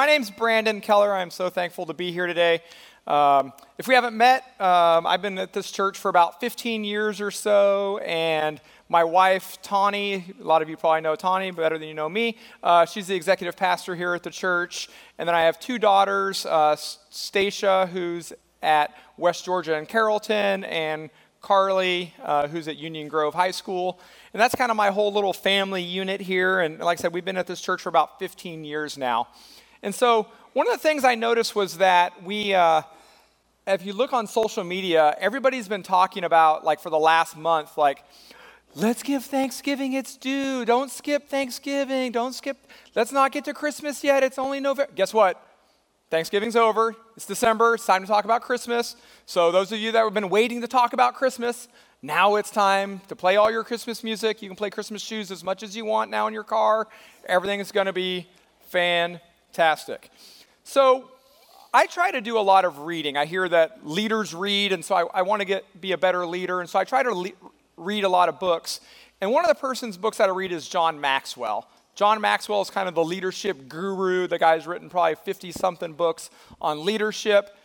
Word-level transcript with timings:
My 0.00 0.06
name's 0.06 0.30
Brandon 0.30 0.80
Keller. 0.80 1.12
I'm 1.12 1.30
so 1.30 1.50
thankful 1.50 1.84
to 1.84 1.92
be 1.92 2.10
here 2.10 2.26
today. 2.26 2.62
Um, 3.06 3.52
if 3.76 3.86
we 3.86 3.94
haven't 3.94 4.16
met, 4.16 4.44
um, 4.58 5.06
I've 5.06 5.20
been 5.20 5.36
at 5.36 5.52
this 5.52 5.70
church 5.70 5.98
for 5.98 6.08
about 6.08 6.40
15 6.40 6.84
years 6.84 7.20
or 7.20 7.30
so, 7.30 7.98
and 7.98 8.62
my 8.88 9.04
wife, 9.04 9.60
Tawny, 9.60 10.24
a 10.40 10.42
lot 10.42 10.62
of 10.62 10.70
you 10.70 10.78
probably 10.78 11.02
know 11.02 11.16
Tawny 11.16 11.50
better 11.50 11.76
than 11.76 11.86
you 11.86 11.92
know 11.92 12.08
me. 12.08 12.38
Uh, 12.62 12.86
she's 12.86 13.08
the 13.08 13.14
executive 13.14 13.58
pastor 13.58 13.94
here 13.94 14.14
at 14.14 14.22
the 14.22 14.30
church. 14.30 14.88
And 15.18 15.28
then 15.28 15.34
I 15.34 15.42
have 15.42 15.60
two 15.60 15.78
daughters, 15.78 16.46
uh, 16.46 16.76
Stacia, 16.76 17.86
who's 17.92 18.32
at 18.62 18.96
West 19.18 19.44
Georgia 19.44 19.76
and 19.76 19.86
Carrollton, 19.86 20.64
and 20.64 21.10
Carly, 21.42 22.14
uh, 22.22 22.48
who's 22.48 22.68
at 22.68 22.78
Union 22.78 23.08
Grove 23.08 23.34
High 23.34 23.50
School. 23.50 24.00
And 24.32 24.40
that's 24.40 24.54
kind 24.54 24.70
of 24.70 24.78
my 24.78 24.92
whole 24.92 25.12
little 25.12 25.34
family 25.34 25.82
unit 25.82 26.22
here. 26.22 26.60
And 26.60 26.78
like 26.78 26.98
I 26.98 27.02
said, 27.02 27.12
we've 27.12 27.22
been 27.22 27.36
at 27.36 27.46
this 27.46 27.60
church 27.60 27.82
for 27.82 27.90
about 27.90 28.18
15 28.18 28.64
years 28.64 28.96
now. 28.96 29.28
And 29.82 29.94
so 29.94 30.26
one 30.52 30.66
of 30.66 30.72
the 30.72 30.78
things 30.78 31.04
I 31.04 31.14
noticed 31.14 31.54
was 31.54 31.78
that 31.78 32.22
we, 32.22 32.54
uh, 32.54 32.82
if 33.66 33.84
you 33.84 33.92
look 33.92 34.12
on 34.12 34.26
social 34.26 34.64
media, 34.64 35.16
everybody's 35.18 35.68
been 35.68 35.82
talking 35.82 36.24
about, 36.24 36.64
like 36.64 36.80
for 36.80 36.90
the 36.90 36.98
last 36.98 37.36
month, 37.36 37.78
like, 37.78 38.04
let's 38.74 39.02
give 39.02 39.24
Thanksgiving 39.24 39.92
its 39.92 40.16
due. 40.16 40.64
Don't 40.64 40.90
skip 40.90 41.28
Thanksgiving. 41.28 42.12
Don't 42.12 42.34
skip, 42.34 42.56
let's 42.94 43.12
not 43.12 43.32
get 43.32 43.44
to 43.46 43.54
Christmas 43.54 44.04
yet. 44.04 44.22
It's 44.22 44.38
only 44.38 44.60
November. 44.60 44.92
Guess 44.94 45.14
what? 45.14 45.40
Thanksgiving's 46.10 46.56
over. 46.56 46.96
It's 47.16 47.26
December. 47.26 47.74
It's 47.74 47.86
time 47.86 48.02
to 48.02 48.08
talk 48.08 48.24
about 48.24 48.42
Christmas. 48.42 48.96
So, 49.26 49.52
those 49.52 49.70
of 49.70 49.78
you 49.78 49.92
that 49.92 50.02
have 50.02 50.12
been 50.12 50.28
waiting 50.28 50.60
to 50.60 50.66
talk 50.66 50.92
about 50.92 51.14
Christmas, 51.14 51.68
now 52.02 52.34
it's 52.34 52.50
time 52.50 53.00
to 53.06 53.14
play 53.14 53.36
all 53.36 53.48
your 53.48 53.62
Christmas 53.62 54.02
music. 54.02 54.42
You 54.42 54.48
can 54.48 54.56
play 54.56 54.70
Christmas 54.70 55.02
shoes 55.02 55.30
as 55.30 55.44
much 55.44 55.62
as 55.62 55.76
you 55.76 55.84
want 55.84 56.10
now 56.10 56.26
in 56.26 56.34
your 56.34 56.42
car. 56.42 56.88
Everything 57.26 57.60
is 57.60 57.70
going 57.70 57.86
to 57.86 57.92
be 57.92 58.26
fantastic. 59.50 60.10
So, 60.64 61.10
I 61.72 61.86
try 61.86 62.10
to 62.10 62.20
do 62.20 62.38
a 62.38 62.40
lot 62.40 62.64
of 62.64 62.80
reading. 62.80 63.16
I 63.16 63.26
hear 63.26 63.48
that 63.48 63.86
leaders 63.86 64.34
read, 64.34 64.72
and 64.72 64.84
so 64.84 64.94
I, 64.96 65.20
I 65.20 65.22
want 65.22 65.40
to 65.40 65.44
get 65.44 65.80
be 65.80 65.92
a 65.92 65.98
better 65.98 66.26
leader. 66.26 66.60
And 66.60 66.68
so 66.68 66.80
I 66.80 66.84
try 66.84 67.04
to 67.04 67.14
le- 67.14 67.30
read 67.76 68.02
a 68.02 68.08
lot 68.08 68.28
of 68.28 68.40
books. 68.40 68.80
And 69.20 69.30
one 69.30 69.44
of 69.44 69.48
the 69.48 69.54
person's 69.54 69.96
books 69.96 70.18
that 70.18 70.28
I 70.28 70.32
read 70.32 70.50
is 70.50 70.68
John 70.68 71.00
Maxwell. 71.00 71.68
John 71.94 72.20
Maxwell 72.20 72.60
is 72.62 72.70
kind 72.70 72.88
of 72.88 72.96
the 72.96 73.04
leadership 73.04 73.68
guru. 73.68 74.26
The 74.26 74.38
guy's 74.38 74.66
written 74.66 74.90
probably 74.90 75.14
50 75.14 75.52
something 75.52 75.92
books 75.92 76.30
on 76.60 76.84
leadership. 76.84 77.56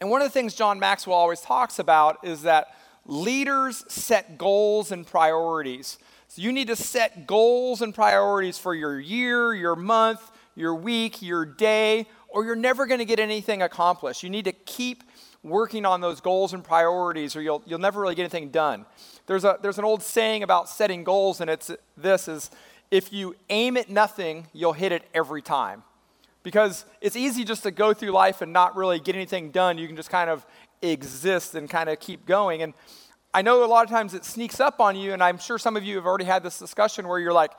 And 0.00 0.10
one 0.10 0.20
of 0.20 0.28
the 0.28 0.32
things 0.32 0.54
John 0.54 0.78
Maxwell 0.78 1.16
always 1.16 1.40
talks 1.40 1.78
about 1.78 2.18
is 2.24 2.42
that 2.42 2.76
leaders 3.06 3.84
set 3.88 4.36
goals 4.36 4.92
and 4.92 5.06
priorities. 5.06 5.98
So 6.28 6.42
you 6.42 6.52
need 6.52 6.68
to 6.68 6.76
set 6.76 7.26
goals 7.26 7.80
and 7.80 7.94
priorities 7.94 8.58
for 8.58 8.74
your 8.74 9.00
year, 9.00 9.54
your 9.54 9.76
month, 9.76 10.30
your 10.54 10.74
week, 10.74 11.22
your 11.22 11.44
day, 11.44 12.06
or 12.28 12.44
you're 12.44 12.56
never 12.56 12.86
going 12.86 12.98
to 12.98 13.04
get 13.04 13.20
anything 13.20 13.62
accomplished. 13.62 14.22
You 14.22 14.30
need 14.30 14.44
to 14.46 14.52
keep 14.52 15.04
working 15.42 15.84
on 15.84 16.00
those 16.00 16.20
goals 16.20 16.52
and 16.52 16.62
priorities, 16.62 17.34
or 17.34 17.42
you'll, 17.42 17.62
you'll 17.66 17.78
never 17.78 18.00
really 18.00 18.14
get 18.14 18.22
anything 18.22 18.50
done. 18.50 18.86
There's, 19.26 19.44
a, 19.44 19.58
there's 19.60 19.78
an 19.78 19.84
old 19.84 20.02
saying 20.02 20.42
about 20.42 20.68
setting 20.68 21.04
goals, 21.04 21.40
and 21.40 21.50
it's 21.50 21.70
this 21.96 22.28
is 22.28 22.50
if 22.90 23.12
you 23.12 23.34
aim 23.48 23.76
at 23.76 23.88
nothing, 23.88 24.46
you'll 24.52 24.74
hit 24.74 24.92
it 24.92 25.02
every 25.14 25.42
time. 25.42 25.82
Because 26.42 26.84
it's 27.00 27.16
easy 27.16 27.44
just 27.44 27.62
to 27.62 27.70
go 27.70 27.94
through 27.94 28.10
life 28.10 28.42
and 28.42 28.52
not 28.52 28.76
really 28.76 28.98
get 28.98 29.14
anything 29.14 29.50
done. 29.50 29.78
You 29.78 29.86
can 29.86 29.96
just 29.96 30.10
kind 30.10 30.28
of 30.28 30.44
exist 30.82 31.54
and 31.54 31.70
kind 31.70 31.88
of 31.88 32.00
keep 32.00 32.26
going. 32.26 32.62
And 32.62 32.74
I 33.32 33.42
know 33.42 33.64
a 33.64 33.66
lot 33.66 33.84
of 33.84 33.90
times 33.90 34.12
it 34.12 34.24
sneaks 34.24 34.60
up 34.60 34.80
on 34.80 34.96
you, 34.96 35.12
and 35.12 35.22
I'm 35.22 35.38
sure 35.38 35.58
some 35.58 35.76
of 35.76 35.84
you 35.84 35.96
have 35.96 36.04
already 36.04 36.24
had 36.24 36.42
this 36.42 36.58
discussion 36.58 37.08
where 37.08 37.18
you're 37.18 37.32
like, 37.32 37.52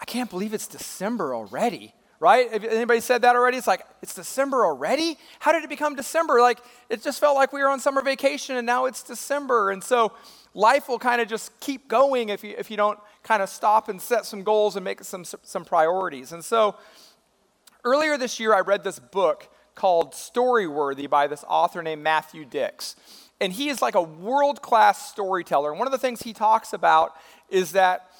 I 0.00 0.04
can't 0.04 0.30
believe 0.30 0.54
it's 0.54 0.68
December 0.68 1.34
already, 1.34 1.94
right? 2.20 2.48
If 2.52 2.64
anybody 2.64 3.00
said 3.00 3.22
that 3.22 3.36
already? 3.36 3.56
It's 3.58 3.66
like, 3.66 3.86
it's 4.02 4.14
December 4.14 4.64
already? 4.64 5.16
How 5.38 5.52
did 5.52 5.62
it 5.62 5.70
become 5.70 5.94
December? 5.94 6.40
Like, 6.40 6.58
it 6.88 7.02
just 7.02 7.20
felt 7.20 7.36
like 7.36 7.52
we 7.52 7.62
were 7.62 7.68
on 7.68 7.80
summer 7.80 8.02
vacation 8.02 8.56
and 8.56 8.66
now 8.66 8.86
it's 8.86 9.02
December. 9.02 9.70
And 9.70 9.82
so 9.82 10.12
life 10.54 10.88
will 10.88 10.98
kind 10.98 11.20
of 11.20 11.28
just 11.28 11.58
keep 11.60 11.88
going 11.88 12.28
if 12.28 12.42
you, 12.42 12.54
if 12.58 12.70
you 12.70 12.76
don't 12.76 12.98
kind 13.22 13.42
of 13.42 13.48
stop 13.48 13.88
and 13.88 14.00
set 14.02 14.26
some 14.26 14.42
goals 14.42 14.74
and 14.76 14.84
make 14.84 15.04
some, 15.04 15.24
some 15.24 15.64
priorities. 15.64 16.32
And 16.32 16.44
so 16.44 16.76
earlier 17.84 18.18
this 18.18 18.40
year, 18.40 18.52
I 18.52 18.60
read 18.60 18.82
this 18.82 18.98
book 18.98 19.48
called 19.76 20.12
Storyworthy 20.12 21.08
by 21.08 21.28
this 21.28 21.44
author 21.46 21.82
named 21.82 22.02
Matthew 22.02 22.44
Dicks. 22.44 22.96
And 23.40 23.52
he 23.52 23.68
is 23.68 23.80
like 23.80 23.94
a 23.94 24.02
world 24.02 24.60
class 24.60 25.08
storyteller. 25.08 25.70
And 25.70 25.78
one 25.78 25.86
of 25.86 25.92
the 25.92 25.98
things 25.98 26.22
he 26.22 26.32
talks 26.32 26.72
about 26.72 27.14
is 27.48 27.72
that 27.72 28.10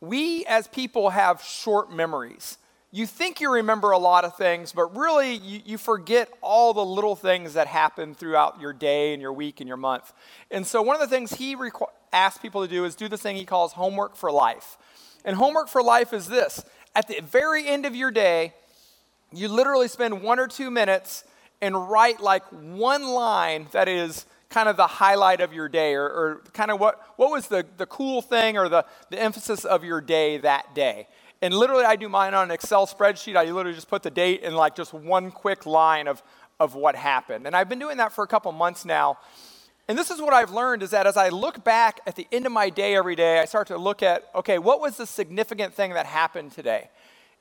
we 0.00 0.44
as 0.46 0.66
people 0.66 1.10
have 1.10 1.40
short 1.40 1.92
memories 1.92 2.58
you 2.94 3.06
think 3.06 3.40
you 3.40 3.52
remember 3.52 3.90
a 3.90 3.98
lot 3.98 4.24
of 4.24 4.36
things, 4.36 4.70
but 4.70 4.96
really 4.96 5.34
you, 5.34 5.60
you, 5.64 5.78
forget 5.78 6.28
all 6.40 6.72
the 6.72 6.84
little 6.84 7.16
things 7.16 7.54
that 7.54 7.66
happen 7.66 8.14
throughout 8.14 8.60
your 8.60 8.72
day 8.72 9.12
and 9.12 9.20
your 9.20 9.32
week 9.32 9.60
and 9.60 9.66
your 9.66 9.76
month. 9.76 10.12
And 10.48 10.64
so, 10.64 10.80
one 10.80 10.94
of 10.94 11.00
the 11.00 11.08
things 11.08 11.32
he 11.32 11.56
requ- 11.56 11.88
asks 12.12 12.38
people 12.38 12.62
to 12.62 12.68
do 12.68 12.84
is 12.84 12.94
do 12.94 13.08
this 13.08 13.20
thing 13.20 13.34
he 13.34 13.44
calls 13.44 13.72
homework 13.72 14.14
for 14.14 14.30
life. 14.30 14.78
And 15.24 15.34
homework 15.34 15.68
for 15.68 15.82
life 15.82 16.12
is 16.12 16.28
this 16.28 16.64
at 16.94 17.08
the 17.08 17.20
very 17.20 17.66
end 17.66 17.84
of 17.84 17.96
your 17.96 18.12
day, 18.12 18.54
you 19.32 19.48
literally 19.48 19.88
spend 19.88 20.22
one 20.22 20.38
or 20.38 20.46
two 20.46 20.70
minutes 20.70 21.24
and 21.60 21.90
write 21.90 22.20
like 22.20 22.44
one 22.52 23.08
line 23.08 23.66
that 23.72 23.88
is 23.88 24.24
kind 24.50 24.68
of 24.68 24.76
the 24.76 24.86
highlight 24.86 25.40
of 25.40 25.52
your 25.52 25.68
day 25.68 25.94
or, 25.94 26.04
or 26.04 26.42
kind 26.52 26.70
of 26.70 26.78
what, 26.78 27.00
what 27.16 27.32
was 27.32 27.48
the, 27.48 27.66
the 27.76 27.86
cool 27.86 28.22
thing 28.22 28.56
or 28.56 28.68
the, 28.68 28.84
the 29.10 29.20
emphasis 29.20 29.64
of 29.64 29.82
your 29.82 30.00
day 30.00 30.38
that 30.38 30.76
day. 30.76 31.08
And 31.44 31.52
literally, 31.52 31.84
I 31.84 31.96
do 31.96 32.08
mine 32.08 32.32
on 32.32 32.44
an 32.44 32.50
Excel 32.50 32.86
spreadsheet. 32.86 33.36
I 33.36 33.44
literally 33.44 33.74
just 33.74 33.90
put 33.90 34.02
the 34.02 34.10
date 34.10 34.40
and 34.44 34.56
like 34.56 34.74
just 34.74 34.94
one 34.94 35.30
quick 35.30 35.66
line 35.66 36.08
of, 36.08 36.22
of 36.58 36.74
what 36.74 36.96
happened. 36.96 37.46
And 37.46 37.54
I've 37.54 37.68
been 37.68 37.78
doing 37.78 37.98
that 37.98 38.14
for 38.14 38.24
a 38.24 38.26
couple 38.26 38.50
months 38.52 38.86
now. 38.86 39.18
And 39.86 39.98
this 39.98 40.10
is 40.10 40.22
what 40.22 40.32
I've 40.32 40.52
learned 40.52 40.82
is 40.82 40.92
that 40.92 41.06
as 41.06 41.18
I 41.18 41.28
look 41.28 41.62
back 41.62 42.00
at 42.06 42.16
the 42.16 42.26
end 42.32 42.46
of 42.46 42.52
my 42.52 42.70
day 42.70 42.96
every 42.96 43.14
day, 43.14 43.40
I 43.40 43.44
start 43.44 43.66
to 43.66 43.76
look 43.76 44.02
at, 44.02 44.24
okay, 44.34 44.58
what 44.58 44.80
was 44.80 44.96
the 44.96 45.04
significant 45.04 45.74
thing 45.74 45.92
that 45.92 46.06
happened 46.06 46.52
today? 46.52 46.88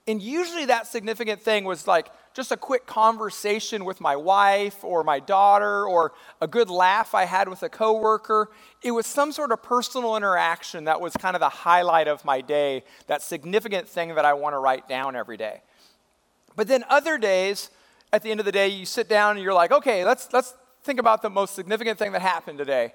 And 0.08 0.22
usually 0.22 0.66
that 0.66 0.88
significant 0.88 1.42
thing 1.42 1.64
was 1.64 1.88
like 1.88 2.10
just 2.34 2.52
a 2.52 2.58
quick 2.58 2.86
conversation 2.86 3.86
with 3.86 4.02
my 4.02 4.16
wife 4.16 4.84
or 4.84 5.04
my 5.04 5.20
daughter 5.20 5.86
or 5.86 6.14
a 6.42 6.48
good 6.48 6.70
laugh 6.70 7.16
I 7.16 7.26
had 7.26 7.48
with 7.48 7.64
a 7.64 7.70
coworker. 7.70 8.50
It 8.82 8.92
was 8.92 9.06
some 9.06 9.32
sort 9.32 9.52
of 9.52 9.64
personal 9.64 10.18
interaction 10.18 10.86
that 10.86 11.00
was 11.00 11.14
kind 11.14 11.36
of 11.36 11.40
the 11.40 11.50
highlight 11.50 12.08
of 12.08 12.26
my 12.26 12.42
day, 12.42 12.84
that 13.08 13.22
significant 13.22 13.88
thing 13.88 14.16
that 14.16 14.26
I 14.26 14.34
want 14.34 14.54
to 14.54 14.60
write 14.60 14.90
down 14.90 15.16
every 15.16 15.38
day. 15.38 15.62
But 16.56 16.68
then 16.68 16.84
other 16.90 17.18
days, 17.18 17.70
at 18.12 18.24
the 18.24 18.32
end 18.32 18.40
of 18.40 18.46
the 18.46 18.52
day, 18.52 18.68
you 18.68 18.86
sit 18.86 19.08
down 19.08 19.38
and 19.38 19.44
you're 19.44 19.54
like, 19.54 19.72
okay, 19.72 20.04
let's, 20.04 20.32
let's 20.34 20.54
think 20.84 21.00
about 21.00 21.22
the 21.22 21.30
most 21.30 21.56
significant 21.56 21.98
thing 21.98 22.12
that 22.12 22.22
happened 22.22 22.58
today. 22.58 22.94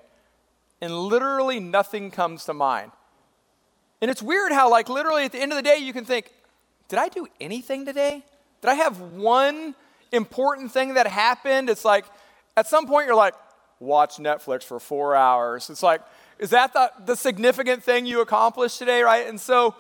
And 0.81 0.97
literally 0.97 1.59
nothing 1.59 2.11
comes 2.11 2.45
to 2.45 2.55
mind. 2.55 2.93
And 4.01 4.11
it's 4.11 4.23
weird 4.23 4.53
how, 4.53 4.71
like, 4.71 4.89
literally 4.89 5.25
at 5.25 5.33
the 5.33 5.41
end 5.41 5.53
of 5.53 5.57
the 5.57 5.63
day, 5.63 5.79
you 5.79 5.93
can 5.93 6.05
think, 6.05 6.33
did 6.89 6.99
I 6.99 7.09
do 7.09 7.27
anything 7.41 7.85
today? 7.85 8.25
Did 8.63 8.69
I 8.69 8.75
have 8.75 9.01
one 9.01 9.75
important 10.11 10.73
thing 10.73 10.95
that 10.95 11.07
happened? 11.07 11.71
It's 11.71 11.85
like, 11.85 12.07
at 12.57 12.67
some 12.67 12.87
point, 12.87 13.07
you're 13.07 13.15
like, 13.15 13.35
watch 13.79 14.17
Netflix 14.17 14.65
for 14.65 14.81
four 14.81 15.15
hours. 15.15 15.71
It's 15.71 15.83
like, 15.83 16.01
is 16.39 16.51
that 16.51 16.73
the, 16.73 16.91
the 17.05 17.17
significant 17.17 17.83
thing 17.83 18.07
you 18.07 18.21
accomplished 18.21 18.79
today, 18.79 19.03
right? 19.03 19.27
And 19.27 19.41
so, 19.41 19.75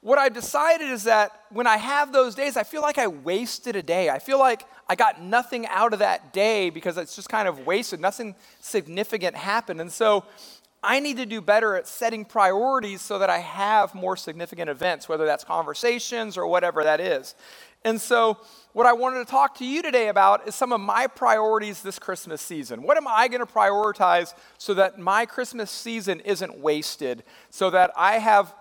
what 0.00 0.18
I 0.18 0.28
decided 0.28 0.88
is 0.88 1.04
that 1.04 1.32
when 1.50 1.66
I 1.66 1.76
have 1.76 2.12
those 2.12 2.36
days, 2.36 2.56
I 2.56 2.62
feel 2.62 2.82
like 2.82 2.98
I 2.98 3.08
wasted 3.08 3.74
a 3.74 3.82
day. 3.82 4.08
I 4.08 4.20
feel 4.20 4.38
like 4.38 4.64
I 4.88 4.94
got 4.94 5.20
nothing 5.20 5.66
out 5.66 5.92
of 5.92 5.98
that 5.98 6.32
day 6.32 6.70
because 6.70 6.96
it's 6.96 7.16
just 7.16 7.28
kind 7.28 7.48
of 7.48 7.66
wasted. 7.66 7.98
Nothing 7.98 8.36
significant 8.60 9.34
happened. 9.34 9.80
And 9.80 9.90
so, 9.90 10.24
I 10.82 11.00
need 11.00 11.16
to 11.16 11.26
do 11.26 11.40
better 11.40 11.74
at 11.76 11.88
setting 11.88 12.24
priorities 12.24 13.00
so 13.00 13.18
that 13.18 13.30
I 13.30 13.38
have 13.38 13.94
more 13.94 14.16
significant 14.16 14.70
events, 14.70 15.08
whether 15.08 15.26
that's 15.26 15.44
conversations 15.44 16.36
or 16.36 16.46
whatever 16.46 16.84
that 16.84 17.00
is. 17.00 17.34
And 17.84 18.00
so, 18.00 18.38
what 18.72 18.86
I 18.86 18.92
wanted 18.92 19.18
to 19.18 19.24
talk 19.24 19.56
to 19.58 19.64
you 19.64 19.82
today 19.82 20.08
about 20.08 20.46
is 20.46 20.54
some 20.54 20.72
of 20.72 20.80
my 20.80 21.06
priorities 21.06 21.82
this 21.82 21.98
Christmas 21.98 22.40
season. 22.40 22.82
What 22.82 22.96
am 22.96 23.06
I 23.08 23.28
going 23.28 23.40
to 23.40 23.52
prioritize 23.52 24.34
so 24.56 24.74
that 24.74 24.98
my 24.98 25.26
Christmas 25.26 25.70
season 25.70 26.20
isn't 26.20 26.58
wasted, 26.58 27.24
so 27.50 27.70
that 27.70 27.92
I 27.96 28.18
have 28.18 28.54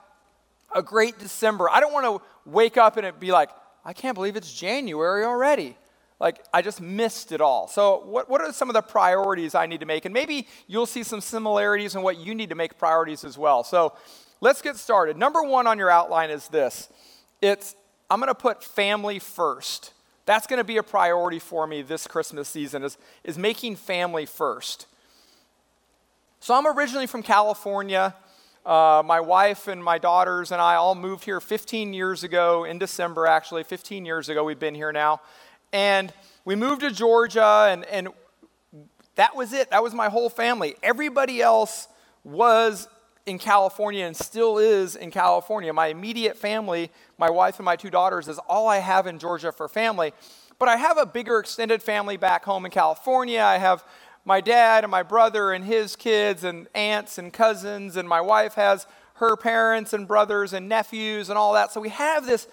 a 0.74 0.84
great 0.84 1.18
December. 1.20 1.70
I 1.70 1.80
don't 1.80 1.94
want 1.94 2.06
to 2.06 2.50
wake 2.50 2.78
up 2.78 2.98
and 2.98 3.06
it 3.06 3.20
be 3.20 3.32
like, 3.32 3.50
I 3.86 3.94
can't 3.94 4.16
believe 4.16 4.36
it's 4.36 4.54
January 4.54 5.24
already. 5.24 5.78
Like, 6.20 6.44
I 6.52 6.64
just 6.64 6.82
missed 6.82 7.32
it 7.32 7.42
all. 7.42 7.68
So, 7.68 8.02
what, 8.06 8.30
what 8.30 8.42
are 8.42 8.52
some 8.52 8.70
of 8.70 8.74
the 8.74 8.82
priorities 8.82 9.54
I 9.54 9.68
need 9.68 9.82
to 9.82 9.86
make? 9.86 10.06
And 10.06 10.14
maybe 10.14 10.48
you'll 10.66 10.88
see 10.88 11.04
some 11.04 11.22
similarities 11.22 11.96
in 11.96 12.02
what 12.02 12.18
you 12.18 12.34
need 12.34 12.50
to 12.50 12.56
make 12.56 12.78
priorities 12.78 13.24
as 13.24 13.38
well. 13.38 13.64
So, 13.64 13.94
let's 14.42 14.62
get 14.62 14.78
started. 14.78 15.16
Number 15.16 15.44
one 15.44 15.68
on 15.68 15.78
your 15.78 15.92
outline 15.92 16.32
is 16.32 16.48
this 16.48 16.90
it's, 17.40 17.76
I'm 18.10 18.20
going 18.20 18.30
to 18.30 18.36
put 18.36 18.64
family 18.64 19.20
first. 19.20 19.94
That's 20.26 20.48
going 20.48 20.58
to 20.58 20.64
be 20.64 20.78
a 20.78 20.84
priority 20.84 21.40
for 21.40 21.68
me 21.68 21.84
this 21.84 22.08
Christmas 22.08 22.50
season, 22.50 22.84
is, 22.84 22.98
is 23.24 23.38
making 23.38 23.76
family 23.76 24.26
first. 24.26 24.88
So, 26.40 26.56
I'm 26.56 26.66
originally 26.66 27.08
from 27.08 27.22
California. 27.22 28.16
Uh, 28.66 29.02
my 29.06 29.22
wife 29.22 29.68
and 29.70 29.82
my 29.82 29.98
daughters 29.98 30.52
and 30.52 30.60
I 30.60 30.76
all 30.76 30.94
moved 30.94 31.24
here 31.24 31.40
15 31.40 31.94
years 31.94 32.24
ago, 32.24 32.66
in 32.66 32.80
December 32.80 33.26
actually, 33.26 33.64
15 33.64 34.04
years 34.04 34.30
ago, 34.30 34.44
we've 34.44 34.60
been 34.60 34.76
here 34.76 34.92
now. 34.92 35.22
And 35.74 36.14
we 36.46 36.56
moved 36.56 36.82
to 36.82 36.92
Georgia, 36.92 37.68
and, 37.70 37.86
and 37.86 38.10
that 39.16 39.36
was 39.36 39.54
it. 39.54 39.70
That 39.72 39.84
was 39.84 39.94
my 39.94 40.10
whole 40.10 40.30
family. 40.30 40.76
Everybody 40.82 41.42
else 41.42 41.88
was 42.24 42.88
in 43.26 43.38
California 43.38 44.06
and 44.06 44.16
still 44.16 44.58
is 44.58 44.96
in 44.96 45.12
California. 45.12 45.74
My 45.74 45.88
immediate 45.88 46.38
family, 46.38 46.90
my 47.18 47.30
wife 47.30 47.58
and 47.58 47.66
my 47.66 47.76
two 47.76 47.90
daughters, 47.90 48.28
is 48.28 48.40
all 48.48 48.68
I 48.68 48.78
have 48.78 49.06
in 49.06 49.20
Georgia 49.20 49.52
for 49.52 49.68
family. 49.68 50.14
But 50.60 50.70
I 50.70 50.78
have 50.78 50.98
a 50.98 51.06
bigger 51.06 51.40
extended 51.40 51.84
family 51.84 52.18
back 52.18 52.46
home 52.46 52.66
in 52.66 52.72
California. 52.72 53.42
I 53.42 53.58
have 53.58 53.84
my 54.24 54.42
dad 54.42 54.84
and 54.84 54.92
my 54.92 55.04
brother 55.04 55.52
and 55.52 55.64
his 55.64 55.96
kids 55.96 56.44
and 56.44 56.68
aunts 56.74 57.18
and 57.18 57.32
cousins, 57.32 57.96
and 57.96 58.08
my 58.08 58.22
wife 58.22 58.56
has 58.56 58.88
her 59.16 59.36
parents 59.36 59.94
and 59.94 60.08
brothers 60.08 60.54
and 60.54 60.70
nephews 60.70 61.30
and 61.30 61.38
all 61.38 61.54
that. 61.54 61.72
So 61.72 61.82
we 61.82 61.90
have 61.90 62.26
this 62.26 62.48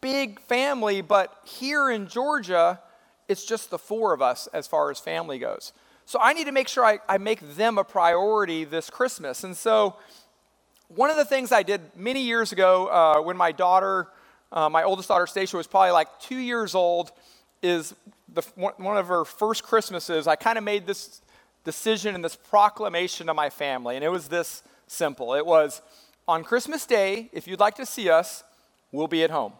big 0.00 0.40
family, 0.40 1.00
but 1.00 1.36
here 1.44 1.90
in 1.90 2.08
Georgia, 2.08 2.80
it's 3.28 3.44
just 3.44 3.70
the 3.70 3.78
four 3.78 4.12
of 4.12 4.22
us 4.22 4.48
as 4.52 4.66
far 4.66 4.90
as 4.90 4.98
family 4.98 5.38
goes. 5.38 5.72
So 6.04 6.18
I 6.20 6.32
need 6.32 6.46
to 6.46 6.52
make 6.52 6.68
sure 6.68 6.84
I, 6.84 6.98
I 7.08 7.18
make 7.18 7.56
them 7.56 7.78
a 7.78 7.84
priority 7.84 8.64
this 8.64 8.90
Christmas. 8.90 9.44
And 9.44 9.56
so 9.56 9.96
one 10.88 11.10
of 11.10 11.16
the 11.16 11.24
things 11.24 11.52
I 11.52 11.62
did 11.62 11.80
many 11.94 12.22
years 12.22 12.50
ago 12.50 12.88
uh, 12.88 13.22
when 13.22 13.36
my 13.36 13.52
daughter, 13.52 14.08
uh, 14.50 14.68
my 14.68 14.82
oldest 14.82 15.08
daughter 15.08 15.26
Stacia, 15.26 15.56
was 15.56 15.68
probably 15.68 15.92
like 15.92 16.08
two 16.18 16.38
years 16.38 16.74
old, 16.74 17.12
is 17.62 17.94
the, 18.28 18.42
one 18.56 18.96
of 18.96 19.06
her 19.06 19.24
first 19.24 19.62
Christmases, 19.62 20.26
I 20.26 20.34
kind 20.34 20.58
of 20.58 20.64
made 20.64 20.86
this 20.86 21.20
decision 21.64 22.14
and 22.14 22.24
this 22.24 22.36
proclamation 22.36 23.28
to 23.28 23.34
my 23.34 23.50
family. 23.50 23.94
And 23.94 24.04
it 24.04 24.08
was 24.08 24.28
this 24.28 24.62
simple 24.86 25.34
it 25.34 25.46
was, 25.46 25.82
on 26.26 26.42
Christmas 26.42 26.86
Day, 26.86 27.28
if 27.32 27.46
you'd 27.46 27.60
like 27.60 27.76
to 27.76 27.86
see 27.86 28.08
us, 28.08 28.42
we'll 28.92 29.08
be 29.08 29.22
at 29.22 29.30
home. 29.30 29.52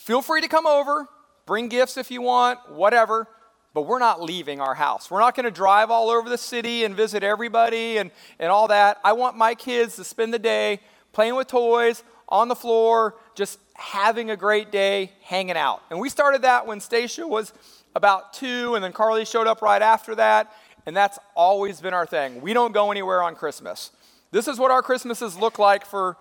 Feel 0.00 0.22
free 0.22 0.40
to 0.40 0.48
come 0.48 0.66
over, 0.66 1.06
bring 1.44 1.68
gifts 1.68 1.98
if 1.98 2.10
you 2.10 2.22
want, 2.22 2.72
whatever, 2.72 3.28
but 3.74 3.82
we're 3.82 3.98
not 3.98 4.22
leaving 4.22 4.58
our 4.58 4.74
house. 4.74 5.10
We're 5.10 5.20
not 5.20 5.34
going 5.34 5.44
to 5.44 5.50
drive 5.50 5.90
all 5.90 6.08
over 6.08 6.30
the 6.30 6.38
city 6.38 6.84
and 6.84 6.96
visit 6.96 7.22
everybody 7.22 7.98
and, 7.98 8.10
and 8.38 8.50
all 8.50 8.68
that. 8.68 8.98
I 9.04 9.12
want 9.12 9.36
my 9.36 9.54
kids 9.54 9.96
to 9.96 10.04
spend 10.04 10.32
the 10.32 10.38
day 10.38 10.80
playing 11.12 11.34
with 11.34 11.48
toys 11.48 12.02
on 12.30 12.48
the 12.48 12.54
floor, 12.54 13.16
just 13.34 13.58
having 13.74 14.30
a 14.30 14.38
great 14.38 14.72
day, 14.72 15.12
hanging 15.20 15.58
out. 15.58 15.82
And 15.90 16.00
we 16.00 16.08
started 16.08 16.42
that 16.42 16.66
when 16.66 16.80
Stacia 16.80 17.28
was 17.28 17.52
about 17.94 18.32
two, 18.32 18.76
and 18.76 18.82
then 18.82 18.94
Carly 18.94 19.26
showed 19.26 19.46
up 19.46 19.60
right 19.60 19.82
after 19.82 20.14
that, 20.14 20.50
and 20.86 20.96
that's 20.96 21.18
always 21.36 21.78
been 21.82 21.92
our 21.92 22.06
thing. 22.06 22.40
We 22.40 22.54
don't 22.54 22.72
go 22.72 22.90
anywhere 22.90 23.22
on 23.22 23.34
Christmas. 23.34 23.90
This 24.30 24.48
is 24.48 24.58
what 24.58 24.70
our 24.70 24.80
Christmases 24.80 25.36
look 25.36 25.58
like 25.58 25.84
for 25.84 26.16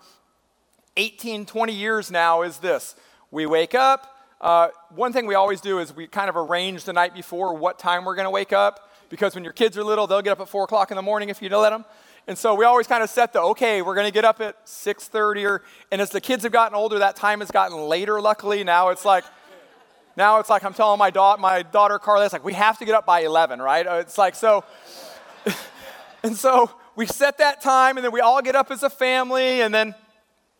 18, 0.97 1.45
20 1.45 1.71
years 1.71 2.11
now 2.11 2.41
is 2.41 2.57
this. 2.57 2.97
We 3.31 3.45
wake 3.45 3.75
up. 3.75 4.15
Uh, 4.41 4.69
one 4.89 5.13
thing 5.13 5.27
we 5.27 5.35
always 5.35 5.61
do 5.61 5.79
is 5.79 5.95
we 5.95 6.07
kind 6.07 6.29
of 6.29 6.35
arrange 6.35 6.85
the 6.85 6.93
night 6.93 7.13
before 7.13 7.53
what 7.55 7.77
time 7.77 8.05
we're 8.05 8.15
going 8.15 8.25
to 8.25 8.31
wake 8.31 8.53
up 8.53 8.89
because 9.09 9.35
when 9.35 9.43
your 9.43 9.53
kids 9.53 9.77
are 9.77 9.83
little, 9.83 10.07
they'll 10.07 10.21
get 10.21 10.31
up 10.31 10.39
at 10.39 10.49
4 10.49 10.63
o'clock 10.63 10.91
in 10.91 10.95
the 10.95 11.01
morning 11.01 11.29
if 11.29 11.41
you 11.41 11.49
let 11.49 11.71
them. 11.71 11.85
And 12.27 12.37
so 12.37 12.55
we 12.55 12.65
always 12.65 12.87
kind 12.87 13.03
of 13.03 13.09
set 13.09 13.33
the, 13.33 13.41
okay, 13.41 13.81
we're 13.81 13.95
going 13.95 14.07
to 14.07 14.13
get 14.13 14.25
up 14.25 14.39
at 14.39 14.65
6.30 14.65 15.47
or, 15.47 15.63
and 15.91 16.01
as 16.01 16.09
the 16.09 16.21
kids 16.21 16.43
have 16.43 16.51
gotten 16.51 16.75
older, 16.75 16.99
that 16.99 17.15
time 17.15 17.39
has 17.39 17.51
gotten 17.51 17.77
later, 17.77 18.21
luckily. 18.21 18.63
Now 18.63 18.89
it's 18.89 19.03
like, 19.03 19.25
now 20.15 20.39
it's 20.39 20.49
like 20.49 20.63
I'm 20.63 20.73
telling 20.73 20.99
my, 20.99 21.09
da- 21.09 21.37
my 21.37 21.63
daughter 21.63 21.99
Carly, 21.99 22.25
it's 22.25 22.33
like, 22.33 22.43
we 22.43 22.53
have 22.53 22.77
to 22.79 22.85
get 22.85 22.95
up 22.95 23.05
by 23.05 23.21
11, 23.21 23.61
right? 23.61 23.85
Uh, 23.85 23.95
it's 23.95 24.17
like, 24.17 24.35
so, 24.35 24.63
and 26.23 26.35
so 26.35 26.71
we 26.95 27.05
set 27.05 27.37
that 27.39 27.61
time 27.61 27.97
and 27.97 28.05
then 28.05 28.11
we 28.11 28.21
all 28.21 28.41
get 28.41 28.55
up 28.55 28.71
as 28.71 28.83
a 28.83 28.89
family 28.89 29.61
and 29.61 29.73
then 29.73 29.95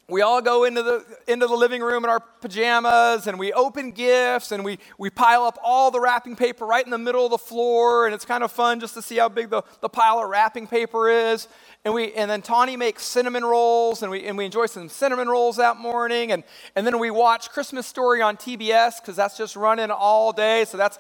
we 0.10 0.22
all 0.22 0.42
go 0.42 0.64
into 0.64 0.82
the, 0.82 1.06
into 1.28 1.46
the 1.46 1.56
living 1.56 1.82
room 1.82 2.04
in 2.04 2.10
our 2.10 2.20
pajamas 2.20 3.28
and 3.28 3.38
we 3.38 3.54
open 3.54 3.92
gifts 3.92 4.52
and 4.52 4.66
we, 4.66 4.80
we 4.98 5.10
pile 5.10 5.44
up 5.44 5.58
all 5.64 5.92
the 5.92 6.00
wrapping 6.00 6.36
paper 6.36 6.66
right 6.66 6.84
in 6.84 6.92
the 6.92 6.98
middle 6.98 7.26
of 7.26 7.32
the 7.32 7.38
floor 7.38 8.06
and 8.06 8.16
it's 8.16 8.26
kind 8.26 8.44
of 8.44 8.52
fun 8.52 8.80
just 8.80 8.94
to 8.96 9.02
see 9.02 9.18
how 9.18 9.30
big 9.30 9.50
the, 9.50 9.62
the 9.82 9.90
pile 9.90 10.20
of 10.20 10.30
wrapping 10.30 10.68
paper 10.68 11.10
is. 11.10 11.48
And, 11.86 11.94
we, 11.94 12.14
and 12.14 12.30
then 12.30 12.42
tawny 12.42 12.76
makes 12.76 13.04
cinnamon 13.04 13.46
rolls 13.46 14.02
and 14.02 14.12
we, 14.12 14.26
and 14.26 14.38
we 14.38 14.46
enjoy 14.46 14.66
some 14.66 14.90
cinnamon 14.90 15.28
rolls 15.28 15.58
that 15.58 15.78
morning. 15.78 16.32
And, 16.32 16.44
and 16.76 16.86
then 16.86 16.98
we 17.00 17.12
watch 17.12 17.50
christmas 17.50 17.86
story 17.86 18.22
on 18.22 18.38
tbs 18.38 19.00
because 19.00 19.16
that's 19.16 19.38
just 19.38 19.56
running 19.56 19.92
all 19.92 20.34
day. 20.34 20.66
So 20.66 20.78
that's 20.78 20.98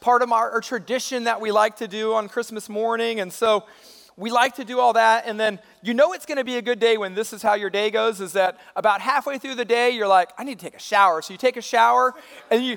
part 0.00 0.22
of 0.22 0.30
our, 0.32 0.52
our 0.52 0.60
tradition 0.60 1.24
that 1.24 1.40
we 1.40 1.50
like 1.50 1.76
to 1.76 1.88
do 1.88 2.14
on 2.14 2.28
christmas 2.28 2.68
morning. 2.68 3.20
And 3.20 3.32
so 3.32 3.64
we 4.16 4.30
like 4.30 4.56
to 4.56 4.64
do 4.64 4.78
all 4.78 4.92
that 4.92 5.24
and 5.26 5.38
then 5.40 5.58
you 5.82 5.94
know 5.94 6.12
it's 6.12 6.26
going 6.26 6.38
to 6.38 6.44
be 6.44 6.56
a 6.56 6.62
good 6.62 6.78
day 6.78 6.96
when 6.96 7.14
this 7.14 7.32
is 7.32 7.42
how 7.42 7.54
your 7.54 7.70
day 7.70 7.90
goes 7.90 8.20
is 8.20 8.32
that 8.34 8.58
about 8.76 9.00
halfway 9.00 9.38
through 9.38 9.54
the 9.54 9.64
day 9.64 9.90
you're 9.90 10.08
like 10.08 10.30
i 10.38 10.44
need 10.44 10.58
to 10.58 10.64
take 10.64 10.76
a 10.76 10.82
shower. 10.82 11.22
So 11.22 11.32
you 11.32 11.38
take 11.38 11.56
a 11.56 11.62
shower 11.62 12.14
and 12.50 12.64
you 12.64 12.76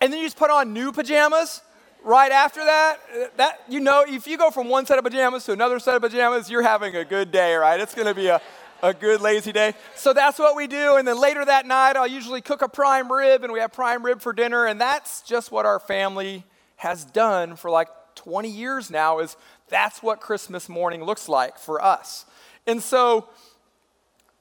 and 0.00 0.12
then 0.12 0.20
you 0.20 0.26
just 0.26 0.36
put 0.36 0.50
on 0.50 0.72
new 0.72 0.92
pajamas 0.92 1.62
right 2.04 2.30
after 2.30 2.64
that. 2.64 2.98
That 3.36 3.60
you 3.68 3.80
know 3.80 4.04
if 4.06 4.26
you 4.26 4.38
go 4.38 4.50
from 4.50 4.68
one 4.68 4.86
set 4.86 4.98
of 4.98 5.04
pajamas 5.04 5.44
to 5.44 5.52
another 5.52 5.78
set 5.78 5.96
of 5.96 6.02
pajamas 6.02 6.50
you're 6.50 6.62
having 6.62 6.94
a 6.96 7.04
good 7.04 7.30
day 7.30 7.54
right? 7.54 7.78
It's 7.80 7.94
going 7.94 8.06
to 8.06 8.14
be 8.14 8.28
a, 8.28 8.40
a 8.82 8.94
good 8.94 9.20
lazy 9.20 9.52
day. 9.52 9.74
So 9.94 10.12
that's 10.12 10.38
what 10.38 10.56
we 10.56 10.66
do 10.66 10.96
and 10.96 11.06
then 11.06 11.20
later 11.20 11.44
that 11.44 11.66
night 11.66 11.96
i'll 11.96 12.06
usually 12.06 12.40
cook 12.40 12.62
a 12.62 12.68
prime 12.68 13.12
rib 13.12 13.44
and 13.44 13.52
we 13.52 13.60
have 13.60 13.72
prime 13.72 14.04
rib 14.04 14.20
for 14.20 14.32
dinner 14.32 14.66
and 14.66 14.80
that's 14.80 15.22
just 15.22 15.50
what 15.50 15.66
our 15.66 15.78
family 15.78 16.44
has 16.76 17.04
done 17.04 17.56
for 17.56 17.70
like 17.70 17.88
20 18.16 18.48
years 18.48 18.90
now 18.90 19.18
is 19.18 19.36
that's 19.68 20.02
what 20.02 20.20
Christmas 20.20 20.68
morning 20.68 21.02
looks 21.04 21.28
like 21.28 21.58
for 21.58 21.82
us. 21.82 22.24
And 22.66 22.82
so 22.82 23.28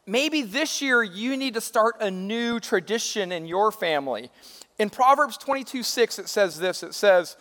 maybe 0.06 0.42
this 0.42 0.82
year 0.82 1.04
you 1.04 1.38
need 1.38 1.54
to 1.56 1.62
start 1.62 1.96
a 2.00 2.12
new 2.12 2.60
tradition 2.60 3.32
in 3.32 3.46
your 3.46 3.72
family. 3.72 4.30
In 4.78 4.90
Proverbs 4.90 5.38
22 5.38 5.84
6, 5.84 6.20
it 6.20 6.30
says 6.30 6.60
this 6.60 6.84
it 6.84 6.94
says, 6.94 7.38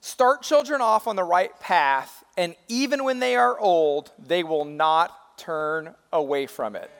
Start 0.00 0.42
children 0.42 0.80
off 0.80 1.06
on 1.06 1.14
the 1.14 1.22
right 1.22 1.58
path, 1.60 2.24
and 2.36 2.56
even 2.68 3.04
when 3.04 3.20
they 3.20 3.36
are 3.36 3.58
old, 3.58 4.10
they 4.18 4.42
will 4.42 4.64
not 4.64 5.38
turn 5.38 5.94
away 6.12 6.46
from 6.46 6.74
it. 6.74 6.90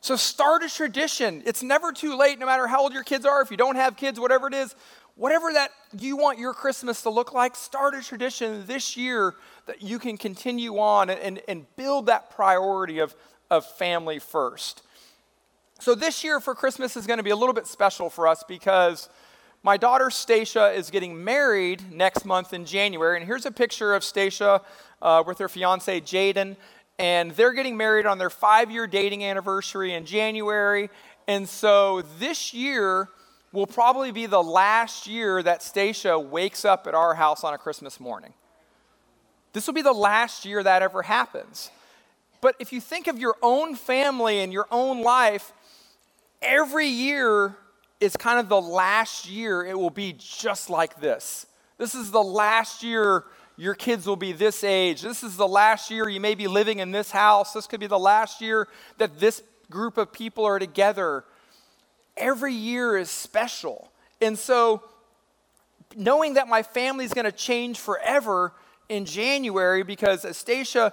So 0.00 0.16
start 0.16 0.62
a 0.62 0.68
tradition. 0.68 1.42
It's 1.44 1.62
never 1.62 1.92
too 1.92 2.16
late, 2.16 2.38
no 2.38 2.46
matter 2.46 2.66
how 2.66 2.80
old 2.80 2.94
your 2.94 3.04
kids 3.04 3.26
are. 3.26 3.42
If 3.42 3.50
you 3.50 3.58
don't 3.58 3.76
have 3.76 3.96
kids, 3.96 4.18
whatever 4.18 4.48
it 4.48 4.54
is, 4.54 4.74
whatever 5.20 5.52
that 5.52 5.70
you 5.98 6.16
want 6.16 6.38
your 6.38 6.54
Christmas 6.54 7.02
to 7.02 7.10
look 7.10 7.34
like, 7.34 7.54
start 7.54 7.94
a 7.94 8.00
tradition 8.00 8.64
this 8.66 8.96
year 8.96 9.34
that 9.66 9.82
you 9.82 9.98
can 9.98 10.16
continue 10.16 10.78
on 10.78 11.10
and, 11.10 11.42
and 11.46 11.66
build 11.76 12.06
that 12.06 12.30
priority 12.30 13.00
of, 13.00 13.14
of 13.50 13.66
family 13.66 14.18
first. 14.18 14.82
So 15.78 15.94
this 15.94 16.24
year 16.24 16.40
for 16.40 16.54
Christmas 16.54 16.96
is 16.96 17.06
going 17.06 17.18
to 17.18 17.22
be 17.22 17.28
a 17.28 17.36
little 17.36 17.52
bit 17.52 17.66
special 17.66 18.08
for 18.08 18.26
us 18.26 18.42
because 18.48 19.10
my 19.62 19.76
daughter 19.76 20.08
Stacia 20.08 20.70
is 20.70 20.90
getting 20.90 21.22
married 21.22 21.92
next 21.92 22.24
month 22.24 22.54
in 22.54 22.64
January. 22.64 23.18
And 23.18 23.26
here's 23.26 23.44
a 23.44 23.52
picture 23.52 23.94
of 23.94 24.02
Stacia 24.02 24.62
uh, 25.02 25.22
with 25.26 25.36
her 25.36 25.50
fiance 25.50 26.00
Jaden. 26.00 26.56
And 26.98 27.32
they're 27.32 27.52
getting 27.52 27.76
married 27.76 28.06
on 28.06 28.16
their 28.16 28.30
five 28.30 28.70
year 28.70 28.86
dating 28.86 29.22
anniversary 29.22 29.92
in 29.92 30.06
January. 30.06 30.88
And 31.28 31.46
so 31.46 32.00
this 32.18 32.54
year, 32.54 33.10
will 33.52 33.66
probably 33.66 34.12
be 34.12 34.26
the 34.26 34.42
last 34.42 35.06
year 35.06 35.42
that 35.42 35.62
Stacia 35.62 36.18
wakes 36.18 36.64
up 36.64 36.86
at 36.86 36.94
our 36.94 37.14
house 37.14 37.42
on 37.42 37.52
a 37.52 37.58
Christmas 37.58 37.98
morning. 37.98 38.32
This 39.52 39.66
will 39.66 39.74
be 39.74 39.82
the 39.82 39.92
last 39.92 40.44
year 40.44 40.62
that 40.62 40.82
ever 40.82 41.02
happens. 41.02 41.70
But 42.40 42.54
if 42.58 42.72
you 42.72 42.80
think 42.80 43.08
of 43.08 43.18
your 43.18 43.36
own 43.42 43.74
family 43.74 44.40
and 44.40 44.52
your 44.52 44.66
own 44.70 45.02
life, 45.02 45.52
every 46.40 46.86
year 46.86 47.56
is 48.00 48.16
kind 48.16 48.38
of 48.38 48.48
the 48.48 48.60
last 48.60 49.28
year 49.28 49.64
it 49.64 49.78
will 49.78 49.90
be 49.90 50.14
just 50.16 50.70
like 50.70 51.00
this. 51.00 51.46
This 51.76 51.94
is 51.94 52.10
the 52.10 52.22
last 52.22 52.82
year 52.82 53.24
your 53.56 53.74
kids 53.74 54.06
will 54.06 54.16
be 54.16 54.32
this 54.32 54.64
age. 54.64 55.02
This 55.02 55.22
is 55.22 55.36
the 55.36 55.48
last 55.48 55.90
year 55.90 56.08
you 56.08 56.20
may 56.20 56.34
be 56.34 56.46
living 56.46 56.78
in 56.78 56.92
this 56.92 57.10
house. 57.10 57.52
This 57.52 57.66
could 57.66 57.80
be 57.80 57.86
the 57.86 57.98
last 57.98 58.40
year 58.40 58.68
that 58.96 59.18
this 59.20 59.42
group 59.68 59.98
of 59.98 60.12
people 60.12 60.44
are 60.46 60.58
together 60.58 61.24
every 62.20 62.54
year 62.54 62.96
is 62.96 63.10
special. 63.10 63.90
And 64.20 64.38
so, 64.38 64.82
knowing 65.96 66.34
that 66.34 66.46
my 66.46 66.62
family 66.62 67.04
is 67.04 67.12
going 67.12 67.24
to 67.24 67.32
change 67.32 67.78
forever 67.78 68.52
in 68.88 69.04
January, 69.04 69.82
because 69.82 70.24
as 70.24 70.36
Stacia 70.36 70.92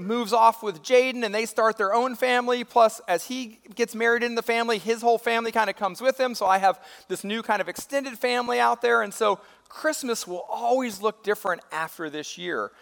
moves 0.00 0.32
off 0.32 0.62
with 0.62 0.82
Jaden 0.82 1.24
and 1.24 1.34
they 1.34 1.46
start 1.46 1.76
their 1.76 1.94
own 1.94 2.16
family. 2.16 2.64
Plus, 2.64 3.00
as 3.06 3.26
he 3.26 3.58
gets 3.74 3.94
married 3.94 4.22
in 4.22 4.34
the 4.34 4.42
family, 4.42 4.78
his 4.78 5.02
whole 5.02 5.18
family 5.18 5.52
kind 5.52 5.70
of 5.70 5.76
comes 5.76 6.00
with 6.00 6.18
him. 6.18 6.34
So 6.34 6.46
I 6.46 6.58
have 6.58 6.82
this 7.08 7.24
new 7.24 7.42
kind 7.42 7.60
of 7.60 7.68
extended 7.68 8.18
family 8.18 8.58
out 8.58 8.82
there. 8.82 9.02
And 9.02 9.12
so 9.12 9.40
Christmas 9.68 10.26
will 10.26 10.44
always 10.48 11.00
look 11.00 11.22
different 11.22 11.62
after 11.70 12.10
this 12.10 12.38
year. 12.38 12.72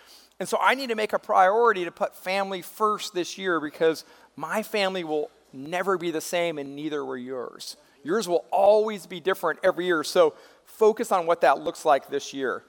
And 0.41 0.49
so 0.49 0.59
I 0.61 0.75
need 0.75 0.89
to 0.89 0.95
make 0.95 1.13
a 1.13 1.19
priority 1.19 1.85
to 1.85 1.91
put 1.91 2.17
family 2.17 2.63
first 2.63 3.13
this 3.13 3.37
year 3.37 3.61
because 3.61 4.05
my 4.37 4.63
family 4.63 5.03
will 5.03 5.31
never 5.53 5.99
be 5.99 6.11
the 6.11 6.21
same 6.21 6.59
and 6.59 6.77
neither 6.77 7.05
will 7.05 7.17
yours. 7.17 7.77
Yours 8.03 8.29
will 8.29 8.45
always 8.51 9.07
be 9.07 9.21
different 9.21 9.59
every 9.63 9.87
year. 9.87 10.05
So 10.05 10.35
focus 10.65 11.13
on 11.13 11.27
what 11.27 11.41
that 11.41 11.61
looks 11.61 11.85
like 11.85 12.09
this 12.09 12.33
year. 12.33 12.63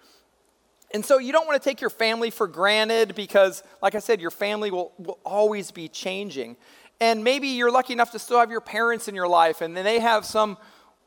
And 0.93 1.05
so 1.05 1.19
you 1.19 1.31
don't 1.31 1.45
want 1.45 1.61
to 1.61 1.69
take 1.69 1.81
your 1.81 1.91
family 1.91 2.31
for 2.31 2.47
granted 2.47 3.13
because, 3.13 3.63
like 3.81 3.93
I 3.93 3.99
said, 3.99 4.19
your 4.19 4.31
family 4.31 4.71
will, 4.71 4.91
will 4.97 5.19
always 5.23 5.69
be 5.69 5.87
changing. 5.87 6.57
And 6.99 7.23
maybe 7.23 7.47
you're 7.49 7.71
lucky 7.71 7.93
enough 7.93 8.11
to 8.11 8.19
still 8.19 8.39
have 8.39 8.49
your 8.49 8.61
parents 8.61 9.07
in 9.07 9.15
your 9.15 9.27
life 9.27 9.61
and 9.61 9.77
then 9.77 9.85
they 9.85 9.99
have 9.99 10.25
some 10.25 10.57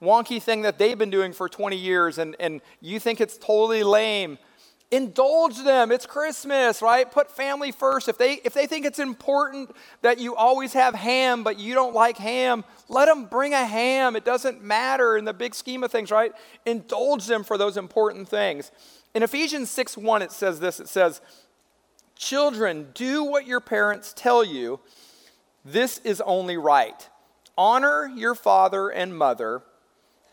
wonky 0.00 0.42
thing 0.42 0.62
that 0.62 0.78
they've 0.78 0.98
been 0.98 1.10
doing 1.10 1.32
for 1.32 1.48
20 1.48 1.76
years 1.76 2.18
and, 2.18 2.34
and 2.40 2.60
you 2.80 2.98
think 2.98 3.20
it's 3.20 3.38
totally 3.38 3.84
lame 3.84 4.36
indulge 4.92 5.56
them. 5.64 5.90
It's 5.90 6.06
christmas 6.06 6.82
right? 6.82 7.10
Put 7.10 7.30
family 7.30 7.72
first. 7.72 8.08
If 8.08 8.18
they 8.18 8.34
if 8.44 8.52
they 8.52 8.66
think 8.66 8.84
it's 8.84 8.98
important 8.98 9.74
that 10.02 10.18
you 10.18 10.36
always 10.36 10.74
have 10.74 10.94
ham 10.94 11.42
but 11.42 11.58
you 11.58 11.74
don't 11.74 11.94
like 11.94 12.18
ham 12.18 12.62
let 12.88 13.06
them 13.06 13.24
bring 13.24 13.54
a 13.54 13.64
ham. 13.64 14.14
It 14.14 14.24
doesn't 14.24 14.62
matter 14.62 15.16
in 15.16 15.24
the 15.24 15.32
big 15.32 15.54
scheme 15.54 15.82
of 15.82 15.90
things 15.90 16.10
right? 16.10 16.32
Indulge 16.66 17.26
them 17.26 17.42
for 17.42 17.58
those 17.58 17.76
important 17.76 18.28
things. 18.28 18.70
In 19.14 19.22
ephesians 19.22 19.70
6 19.70 19.96
1 19.96 20.22
it 20.22 20.30
says 20.30 20.60
this. 20.60 20.78
It 20.78 20.88
says 20.88 21.22
children 22.14 22.88
do 22.92 23.24
what 23.24 23.46
your 23.46 23.60
parents 23.60 24.12
tell 24.14 24.44
you. 24.44 24.78
This 25.64 25.98
is 26.04 26.20
only 26.20 26.58
right. 26.58 27.08
Honor 27.56 28.12
your 28.14 28.34
father 28.34 28.90
and 28.90 29.16
mother 29.16 29.62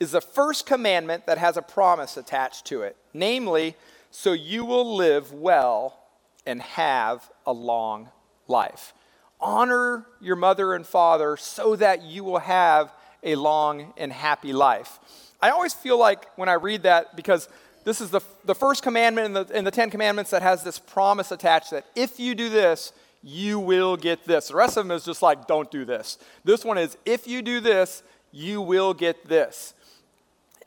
is 0.01 0.11
the 0.11 0.21
first 0.21 0.65
commandment 0.65 1.25
that 1.27 1.37
has 1.37 1.55
a 1.55 1.61
promise 1.61 2.17
attached 2.17 2.65
to 2.65 2.81
it. 2.81 2.97
Namely 3.13 3.75
so 4.11 4.33
you 4.33 4.65
will 4.65 4.95
live 4.95 5.31
well 5.31 5.99
and 6.45 6.61
have 6.61 7.29
a 7.45 7.53
long 7.53 8.09
life. 8.47 8.93
Honor 9.39 10.05
your 10.19 10.35
mother 10.35 10.73
and 10.73 10.85
father 10.85 11.37
so 11.37 11.75
that 11.75 12.01
you 12.01 12.23
will 12.23 12.39
have 12.39 12.91
a 13.23 13.35
long 13.35 13.93
and 13.97 14.11
happy 14.11 14.53
life. 14.53 14.99
I 15.41 15.51
always 15.51 15.73
feel 15.73 15.97
like 15.97 16.25
when 16.37 16.49
I 16.49 16.53
read 16.53 16.83
that, 16.83 17.15
because 17.15 17.47
this 17.85 18.01
is 18.01 18.09
the, 18.09 18.21
the 18.45 18.55
first 18.55 18.83
commandment 18.83 19.27
in 19.27 19.33
the, 19.33 19.57
in 19.57 19.63
the 19.63 19.71
Ten 19.71 19.89
Commandments 19.89 20.31
that 20.31 20.41
has 20.41 20.63
this 20.63 20.79
promise 20.79 21.31
attached 21.31 21.71
that 21.71 21.85
if 21.95 22.19
you 22.19 22.35
do 22.35 22.49
this, 22.49 22.91
you 23.23 23.59
will 23.59 23.97
get 23.97 24.25
this. 24.25 24.49
The 24.49 24.55
rest 24.55 24.77
of 24.77 24.85
them 24.85 24.95
is 24.95 25.05
just 25.05 25.21
like, 25.21 25.47
don't 25.47 25.69
do 25.71 25.85
this. 25.85 26.17
This 26.43 26.65
one 26.65 26.77
is, 26.77 26.97
if 27.05 27.27
you 27.27 27.41
do 27.41 27.59
this, 27.59 28.03
you 28.31 28.61
will 28.61 28.93
get 28.93 29.27
this. 29.27 29.73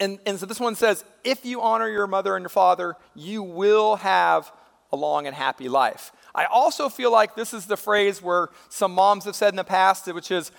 And, 0.02 0.18
and 0.26 0.36
so 0.36 0.46
this 0.46 0.58
one 0.58 0.74
says, 0.74 1.04
if 1.22 1.44
you 1.44 1.62
honor 1.62 1.88
your 1.88 2.08
mother 2.08 2.34
and 2.34 2.42
your 2.42 2.48
father, 2.48 2.96
you 3.14 3.40
will 3.40 3.94
have 3.94 4.50
a 4.90 4.96
long 4.96 5.28
and 5.28 5.36
happy 5.36 5.68
life. 5.68 6.10
I 6.34 6.46
also 6.46 6.88
feel 6.88 7.12
like 7.12 7.36
this 7.36 7.54
is 7.54 7.66
the 7.66 7.76
phrase 7.76 8.20
where 8.20 8.48
some 8.68 8.92
moms 8.92 9.26
have 9.26 9.36
said 9.36 9.50
in 9.50 9.56
the 9.56 9.62
past, 9.62 10.12
which 10.12 10.32
is, 10.32 10.50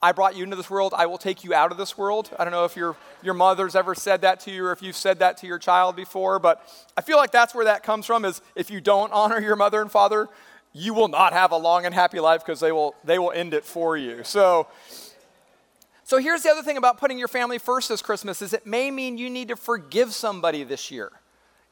I 0.00 0.12
brought 0.12 0.36
you 0.36 0.44
into 0.44 0.54
this 0.54 0.70
world, 0.70 0.94
I 0.96 1.06
will 1.06 1.18
take 1.18 1.42
you 1.42 1.52
out 1.52 1.72
of 1.72 1.78
this 1.78 1.98
world. 1.98 2.30
I 2.38 2.44
don't 2.44 2.52
know 2.52 2.64
if 2.64 2.76
your, 2.76 2.94
your 3.24 3.34
mother's 3.34 3.74
ever 3.74 3.96
said 3.96 4.20
that 4.20 4.38
to 4.40 4.52
you 4.52 4.66
or 4.66 4.72
if 4.72 4.82
you've 4.82 4.94
said 4.94 5.18
that 5.18 5.36
to 5.38 5.48
your 5.48 5.58
child 5.58 5.96
before, 5.96 6.38
but 6.38 6.62
I 6.96 7.00
feel 7.00 7.16
like 7.16 7.32
that's 7.32 7.56
where 7.56 7.64
that 7.64 7.82
comes 7.82 8.06
from 8.06 8.24
is 8.24 8.40
if 8.54 8.70
you 8.70 8.80
don't 8.80 9.12
honor 9.12 9.40
your 9.40 9.56
mother 9.56 9.82
and 9.82 9.90
father, 9.90 10.28
you 10.72 10.94
will 10.94 11.08
not 11.08 11.32
have 11.32 11.50
a 11.50 11.56
long 11.56 11.86
and 11.86 11.94
happy 11.94 12.20
life 12.20 12.44
because 12.46 12.60
they 12.60 12.70
will, 12.70 12.94
they 13.02 13.18
will 13.18 13.32
end 13.32 13.52
it 13.52 13.64
for 13.64 13.96
you. 13.96 14.22
So 14.22 14.68
so 16.12 16.18
here's 16.18 16.42
the 16.42 16.50
other 16.50 16.60
thing 16.60 16.76
about 16.76 16.98
putting 16.98 17.18
your 17.18 17.26
family 17.26 17.56
first 17.56 17.88
this 17.88 18.02
Christmas 18.02 18.42
is 18.42 18.52
it 18.52 18.66
may 18.66 18.90
mean 18.90 19.16
you 19.16 19.30
need 19.30 19.48
to 19.48 19.56
forgive 19.56 20.12
somebody 20.12 20.62
this 20.62 20.90
year. 20.90 21.10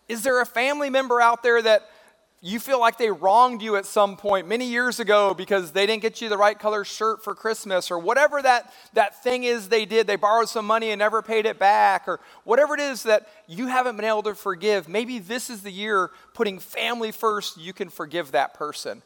Is 0.09 0.23
there 0.23 0.41
a 0.41 0.47
family 0.47 0.89
member 0.89 1.21
out 1.21 1.43
there 1.43 1.61
that 1.61 1.91
you 2.41 2.59
feel 2.59 2.81
like 2.81 2.97
they 2.97 3.11
wronged 3.11 3.61
you 3.61 3.77
at 3.77 3.85
some 3.85 4.17
point 4.17 4.49
many 4.49 4.65
years 4.65 4.99
ago 4.99 5.35
because 5.35 5.73
they 5.73 5.85
didn't 5.85 6.01
get 6.01 6.23
you 6.23 6.31
the 6.31 6.39
right 6.39 6.59
color 6.59 6.85
shirt 6.85 7.23
for 7.23 7.35
Christmas 7.35 7.91
or 7.91 7.99
whatever 7.99 8.41
that, 8.41 8.73
that 8.95 9.23
thing 9.23 9.45
is 9.45 9.69
they 9.69 9.85
did. 9.85 10.07
They 10.07 10.17
borrowed 10.17 10.49
some 10.49 10.65
money 10.65 10.91
and 10.91 11.01
never 11.01 11.21
paid 11.21 11.45
it 11.45 11.59
back 11.59 12.09
or 12.09 12.19
whatever 12.45 12.73
it 12.73 12.81
is 12.81 13.03
that 13.03 13.29
you 13.47 13.67
haven't 13.67 13.97
been 13.97 14.07
able 14.07 14.23
to 14.23 14.35
forgive. 14.35 14.89
Maybe 14.89 15.19
this 15.19 15.51
is 15.51 15.61
the 15.61 15.71
year 15.71 16.13
putting 16.33 16.59
family 16.61 17.13
first, 17.13 17.59
you 17.59 17.75
can 17.75 17.91
forgive 17.91 18.33
that 18.33 18.55
person. 18.55 19.03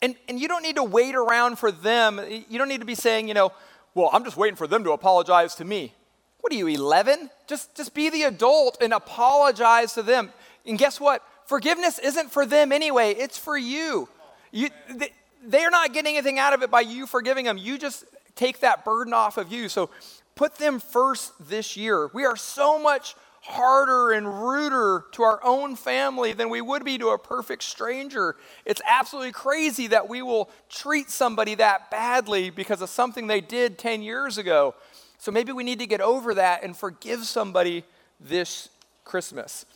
And, 0.00 0.14
and 0.28 0.38
you 0.38 0.46
don't 0.46 0.62
need 0.62 0.76
to 0.76 0.84
wait 0.84 1.16
around 1.16 1.58
for 1.58 1.72
them. 1.72 2.20
You 2.48 2.56
don't 2.56 2.68
need 2.68 2.82
to 2.82 2.86
be 2.86 2.94
saying, 2.94 3.26
you 3.26 3.34
know, 3.34 3.50
well, 3.98 4.10
I'm 4.12 4.22
just 4.24 4.36
waiting 4.36 4.54
for 4.54 4.68
them 4.68 4.84
to 4.84 4.92
apologize 4.92 5.56
to 5.56 5.64
me. 5.64 5.92
What 6.40 6.52
are 6.52 6.56
you, 6.56 6.68
11? 6.68 7.30
Just, 7.48 7.74
just 7.74 7.94
be 7.94 8.10
the 8.10 8.22
adult 8.22 8.78
and 8.80 8.92
apologize 8.92 9.94
to 9.94 10.04
them. 10.04 10.30
And 10.64 10.78
guess 10.78 11.00
what? 11.00 11.20
Forgiveness 11.46 11.98
isn't 11.98 12.30
for 12.30 12.46
them 12.46 12.70
anyway, 12.70 13.10
it's 13.10 13.36
for 13.36 13.58
you. 13.58 14.08
you 14.52 14.68
they, 14.88 15.10
they're 15.44 15.70
not 15.70 15.92
getting 15.92 16.16
anything 16.16 16.38
out 16.38 16.52
of 16.52 16.62
it 16.62 16.70
by 16.70 16.82
you 16.82 17.08
forgiving 17.08 17.44
them. 17.44 17.58
You 17.58 17.76
just 17.76 18.04
take 18.36 18.60
that 18.60 18.84
burden 18.84 19.12
off 19.12 19.36
of 19.36 19.50
you. 19.50 19.68
So 19.68 19.90
put 20.36 20.54
them 20.54 20.78
first 20.78 21.32
this 21.40 21.76
year. 21.76 22.08
We 22.14 22.24
are 22.24 22.36
so 22.36 22.80
much 22.80 23.16
harder 23.42 24.12
and 24.12 24.42
ruder 24.42 25.04
to 25.12 25.22
our 25.22 25.40
own 25.44 25.76
family 25.76 26.32
than 26.32 26.50
we 26.50 26.60
would 26.60 26.84
be 26.84 26.98
to 26.98 27.08
a 27.08 27.18
perfect 27.18 27.62
stranger. 27.62 28.36
It's 28.64 28.82
absolutely 28.86 29.32
crazy 29.32 29.86
that 29.88 30.08
we 30.08 30.22
will 30.22 30.50
treat 30.68 31.10
somebody 31.10 31.54
that 31.56 31.90
badly 31.90 32.50
because 32.50 32.82
of 32.82 32.90
something 32.90 33.26
they 33.26 33.40
did 33.40 33.78
10 33.78 34.02
years 34.02 34.38
ago. 34.38 34.74
So 35.18 35.32
maybe 35.32 35.52
we 35.52 35.64
need 35.64 35.78
to 35.80 35.86
get 35.86 36.00
over 36.00 36.34
that 36.34 36.62
and 36.62 36.76
forgive 36.76 37.24
somebody 37.24 37.84
this 38.20 38.68
Christmas. 39.04 39.66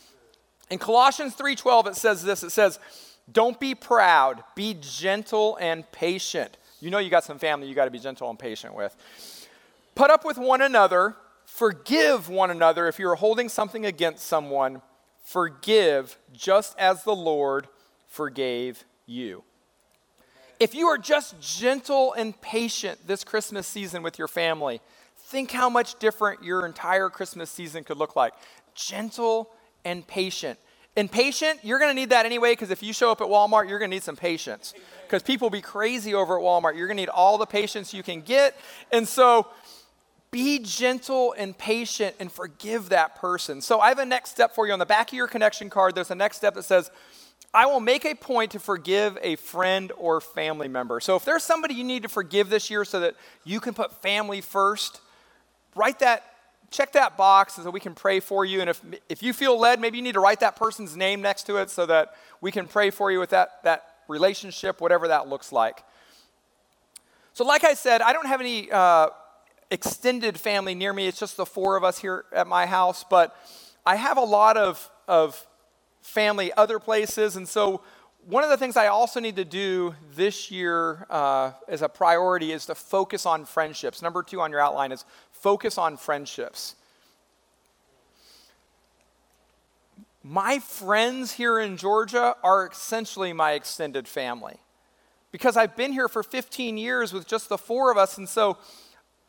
In 0.69 0.79
Colossians 0.79 1.35
3:12 1.35 1.87
it 1.87 1.95
says 1.95 2.23
this 2.23 2.43
it 2.43 2.51
says 2.51 2.79
don't 3.31 3.59
be 3.59 3.73
proud, 3.73 4.43
be 4.55 4.77
gentle 4.79 5.57
and 5.61 5.89
patient. 5.91 6.57
You 6.79 6.91
know 6.91 6.99
you 6.99 7.09
got 7.09 7.23
some 7.23 7.39
family 7.39 7.67
you 7.67 7.75
got 7.75 7.85
to 7.85 7.91
be 7.91 7.99
gentle 7.99 8.29
and 8.29 8.39
patient 8.39 8.73
with. 8.73 8.95
Put 9.95 10.09
up 10.09 10.25
with 10.25 10.37
one 10.37 10.61
another 10.61 11.15
Forgive 11.53 12.29
one 12.29 12.49
another 12.49 12.87
if 12.87 12.97
you're 12.97 13.13
holding 13.13 13.47
something 13.47 13.85
against 13.85 14.25
someone. 14.25 14.81
Forgive 15.23 16.17
just 16.33 16.75
as 16.79 17.03
the 17.03 17.15
Lord 17.15 17.67
forgave 18.07 18.83
you. 19.05 19.43
If 20.59 20.73
you 20.73 20.87
are 20.87 20.97
just 20.97 21.39
gentle 21.39 22.13
and 22.13 22.41
patient 22.41 23.05
this 23.05 23.23
Christmas 23.23 23.67
season 23.67 24.01
with 24.01 24.17
your 24.17 24.27
family, 24.27 24.81
think 25.15 25.51
how 25.51 25.69
much 25.69 25.99
different 25.99 26.43
your 26.43 26.65
entire 26.65 27.07
Christmas 27.07 27.51
season 27.51 27.83
could 27.83 27.97
look 27.97 28.15
like. 28.15 28.33
Gentle 28.73 29.51
and 29.85 30.07
patient. 30.07 30.57
And 30.95 31.11
patient, 31.11 31.59
you're 31.63 31.79
going 31.79 31.89
to 31.89 31.95
need 31.95 32.09
that 32.09 32.25
anyway 32.25 32.51
because 32.51 32.71
if 32.71 32.83
you 32.83 32.93
show 32.93 33.11
up 33.11 33.21
at 33.21 33.27
Walmart, 33.27 33.67
you're 33.67 33.79
going 33.79 33.89
to 33.91 33.95
need 33.95 34.03
some 34.03 34.15
patience. 34.15 34.75
Because 35.03 35.23
people 35.23 35.49
be 35.49 35.61
crazy 35.61 36.13
over 36.13 36.37
at 36.37 36.43
Walmart. 36.43 36.77
You're 36.77 36.87
going 36.87 36.97
to 36.97 37.01
need 37.03 37.09
all 37.09 37.37
the 37.37 37.47
patience 37.47 37.93
you 37.93 38.03
can 38.03 38.21
get. 38.21 38.55
And 38.91 39.07
so 39.07 39.47
be 40.33 40.57
gentle 40.57 41.35
and 41.37 41.55
patient 41.55 42.15
and 42.19 42.29
forgive 42.29 42.89
that 42.89 43.15
person. 43.15 43.61
So 43.61 43.79
I 43.79 43.89
have 43.89 43.99
a 43.99 44.05
next 44.05 44.31
step 44.31 44.55
for 44.55 44.65
you. 44.65 44.73
On 44.73 44.79
the 44.79 44.85
back 44.85 45.09
of 45.09 45.13
your 45.13 45.27
connection 45.27 45.69
card, 45.69 45.93
there's 45.93 46.09
a 46.09 46.15
next 46.15 46.37
step 46.37 46.55
that 46.55 46.63
says, 46.63 46.89
I 47.53 47.67
will 47.67 47.79
make 47.79 48.03
a 48.03 48.15
point 48.15 48.51
to 48.51 48.59
forgive 48.59 49.15
a 49.21 49.35
friend 49.35 49.91
or 49.95 50.19
family 50.19 50.67
member. 50.67 50.99
So 50.99 51.15
if 51.15 51.23
there's 51.23 51.43
somebody 51.43 51.75
you 51.75 51.83
need 51.83 52.01
to 52.01 52.09
forgive 52.09 52.49
this 52.49 52.71
year 52.71 52.83
so 52.83 52.99
that 53.01 53.15
you 53.43 53.59
can 53.59 53.75
put 53.75 54.01
family 54.01 54.41
first, 54.41 55.01
write 55.75 55.99
that, 55.99 56.23
check 56.71 56.93
that 56.93 57.15
box 57.15 57.53
so 57.53 57.69
we 57.69 57.79
can 57.79 57.93
pray 57.93 58.19
for 58.19 58.43
you. 58.43 58.59
And 58.59 58.71
if, 58.71 58.81
if 59.07 59.21
you 59.21 59.33
feel 59.33 59.59
led, 59.59 59.79
maybe 59.79 59.97
you 59.97 60.03
need 60.03 60.13
to 60.13 60.19
write 60.19 60.39
that 60.39 60.55
person's 60.55 60.97
name 60.97 61.21
next 61.21 61.43
to 61.43 61.57
it 61.57 61.69
so 61.69 61.85
that 61.85 62.15
we 62.41 62.51
can 62.51 62.67
pray 62.67 62.89
for 62.89 63.11
you 63.11 63.19
with 63.19 63.29
that, 63.29 63.63
that 63.63 63.85
relationship, 64.07 64.81
whatever 64.81 65.07
that 65.09 65.27
looks 65.27 65.51
like. 65.51 65.83
So, 67.35 67.45
like 67.45 67.63
I 67.63 67.75
said, 67.75 68.01
I 68.01 68.13
don't 68.13 68.27
have 68.27 68.41
any 68.41 68.71
uh, 68.71 69.09
extended 69.73 70.39
family 70.39 70.75
near 70.75 70.93
me. 70.93 71.07
It's 71.07 71.19
just 71.19 71.35
the 71.35 71.47
four 71.47 71.75
of 71.75 71.83
us 71.83 71.97
here 71.97 72.25
at 72.31 72.47
my 72.47 72.67
house, 72.67 73.03
but 73.09 73.35
I 73.85 73.95
have 73.95 74.17
a 74.17 74.23
lot 74.23 74.55
of, 74.55 74.89
of 75.07 75.45
family 76.01 76.53
other 76.53 76.79
places. 76.79 77.35
And 77.35 77.47
so, 77.47 77.81
one 78.25 78.43
of 78.45 78.49
the 78.49 78.55
things 78.55 78.77
I 78.77 78.87
also 78.87 79.19
need 79.19 79.35
to 79.35 79.43
do 79.43 79.95
this 80.15 80.49
year 80.49 81.05
uh, 81.09 81.51
as 81.67 81.81
a 81.81 81.89
priority 81.89 82.53
is 82.53 82.67
to 82.67 82.75
focus 82.75 83.25
on 83.25 83.43
friendships. 83.43 84.01
Number 84.01 84.23
two 84.23 84.39
on 84.39 84.49
your 84.49 84.61
outline 84.61 84.93
is 84.93 85.03
focus 85.31 85.77
on 85.77 85.97
friendships. 85.97 86.75
My 90.23 90.59
friends 90.59 91.33
here 91.33 91.59
in 91.59 91.75
Georgia 91.75 92.37
are 92.43 92.69
essentially 92.71 93.33
my 93.33 93.53
extended 93.53 94.07
family 94.07 94.55
because 95.33 95.57
I've 95.57 95.75
been 95.75 95.91
here 95.91 96.07
for 96.07 96.23
15 96.23 96.77
years 96.77 97.11
with 97.11 97.27
just 97.27 97.49
the 97.49 97.57
four 97.57 97.91
of 97.91 97.97
us. 97.97 98.17
And 98.17 98.29
so, 98.29 98.57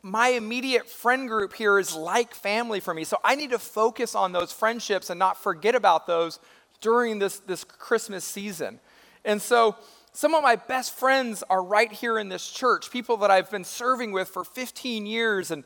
my 0.07 0.27
immediate 0.27 0.87
friend 0.87 1.27
group 1.27 1.51
here 1.51 1.79
is 1.79 1.95
like 1.95 2.35
family 2.35 2.79
for 2.79 2.93
me. 2.93 3.03
So 3.03 3.17
I 3.23 3.33
need 3.33 3.49
to 3.49 3.57
focus 3.57 4.13
on 4.13 4.33
those 4.33 4.51
friendships 4.51 5.09
and 5.09 5.17
not 5.17 5.35
forget 5.35 5.73
about 5.73 6.05
those 6.05 6.39
during 6.79 7.17
this, 7.17 7.39
this 7.39 7.63
Christmas 7.63 8.23
season. 8.23 8.79
And 9.23 9.41
so 9.41 9.75
Some 10.15 10.33
of 10.33 10.41
my 10.41 10.55
best 10.55 10.93
friends 10.93 11.43
are 11.49 11.61
right 11.61 11.91
here 11.91 12.17
in 12.17 12.29
this 12.29 12.49
church, 12.49 12.89
people 12.89 13.17
that 13.17 13.29
I've 13.29 13.51
been 13.51 13.65
serving 13.65 14.13
with 14.13 14.29
for 14.29 14.45
15 14.45 15.05
years, 15.05 15.51
and 15.51 15.65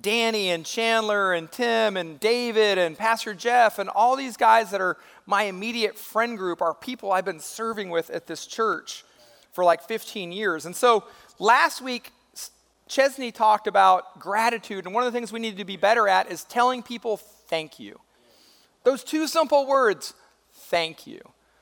Danny 0.00 0.50
and 0.50 0.66
Chandler 0.66 1.32
and 1.32 1.50
Tim 1.52 1.96
and 1.96 2.18
David 2.18 2.76
and 2.76 2.98
Pastor 2.98 3.34
Jeff 3.34 3.78
and 3.78 3.88
all 3.88 4.16
these 4.16 4.36
guys 4.36 4.72
that 4.72 4.80
are 4.80 4.96
my 5.26 5.44
immediate 5.44 5.96
friend 5.96 6.36
group 6.36 6.60
are 6.60 6.74
people 6.74 7.12
I've 7.12 7.24
been 7.24 7.38
serving 7.38 7.88
with 7.88 8.10
at 8.10 8.26
this 8.26 8.46
church 8.48 9.04
for 9.52 9.62
like 9.62 9.80
15 9.80 10.32
years. 10.32 10.66
And 10.66 10.74
so 10.74 11.04
last 11.38 11.80
week, 11.80 12.10
Chesney 12.88 13.32
talked 13.32 13.66
about 13.66 14.18
gratitude, 14.18 14.84
and 14.84 14.94
one 14.94 15.04
of 15.04 15.12
the 15.12 15.16
things 15.16 15.32
we 15.32 15.40
need 15.40 15.58
to 15.58 15.64
be 15.64 15.76
better 15.76 16.08
at 16.08 16.30
is 16.30 16.44
telling 16.44 16.82
people 16.82 17.16
thank 17.16 17.78
you. 17.78 18.00
Those 18.84 19.02
two 19.02 19.26
simple 19.26 19.66
words, 19.66 20.14
thank 20.52 21.06
you. 21.06 21.20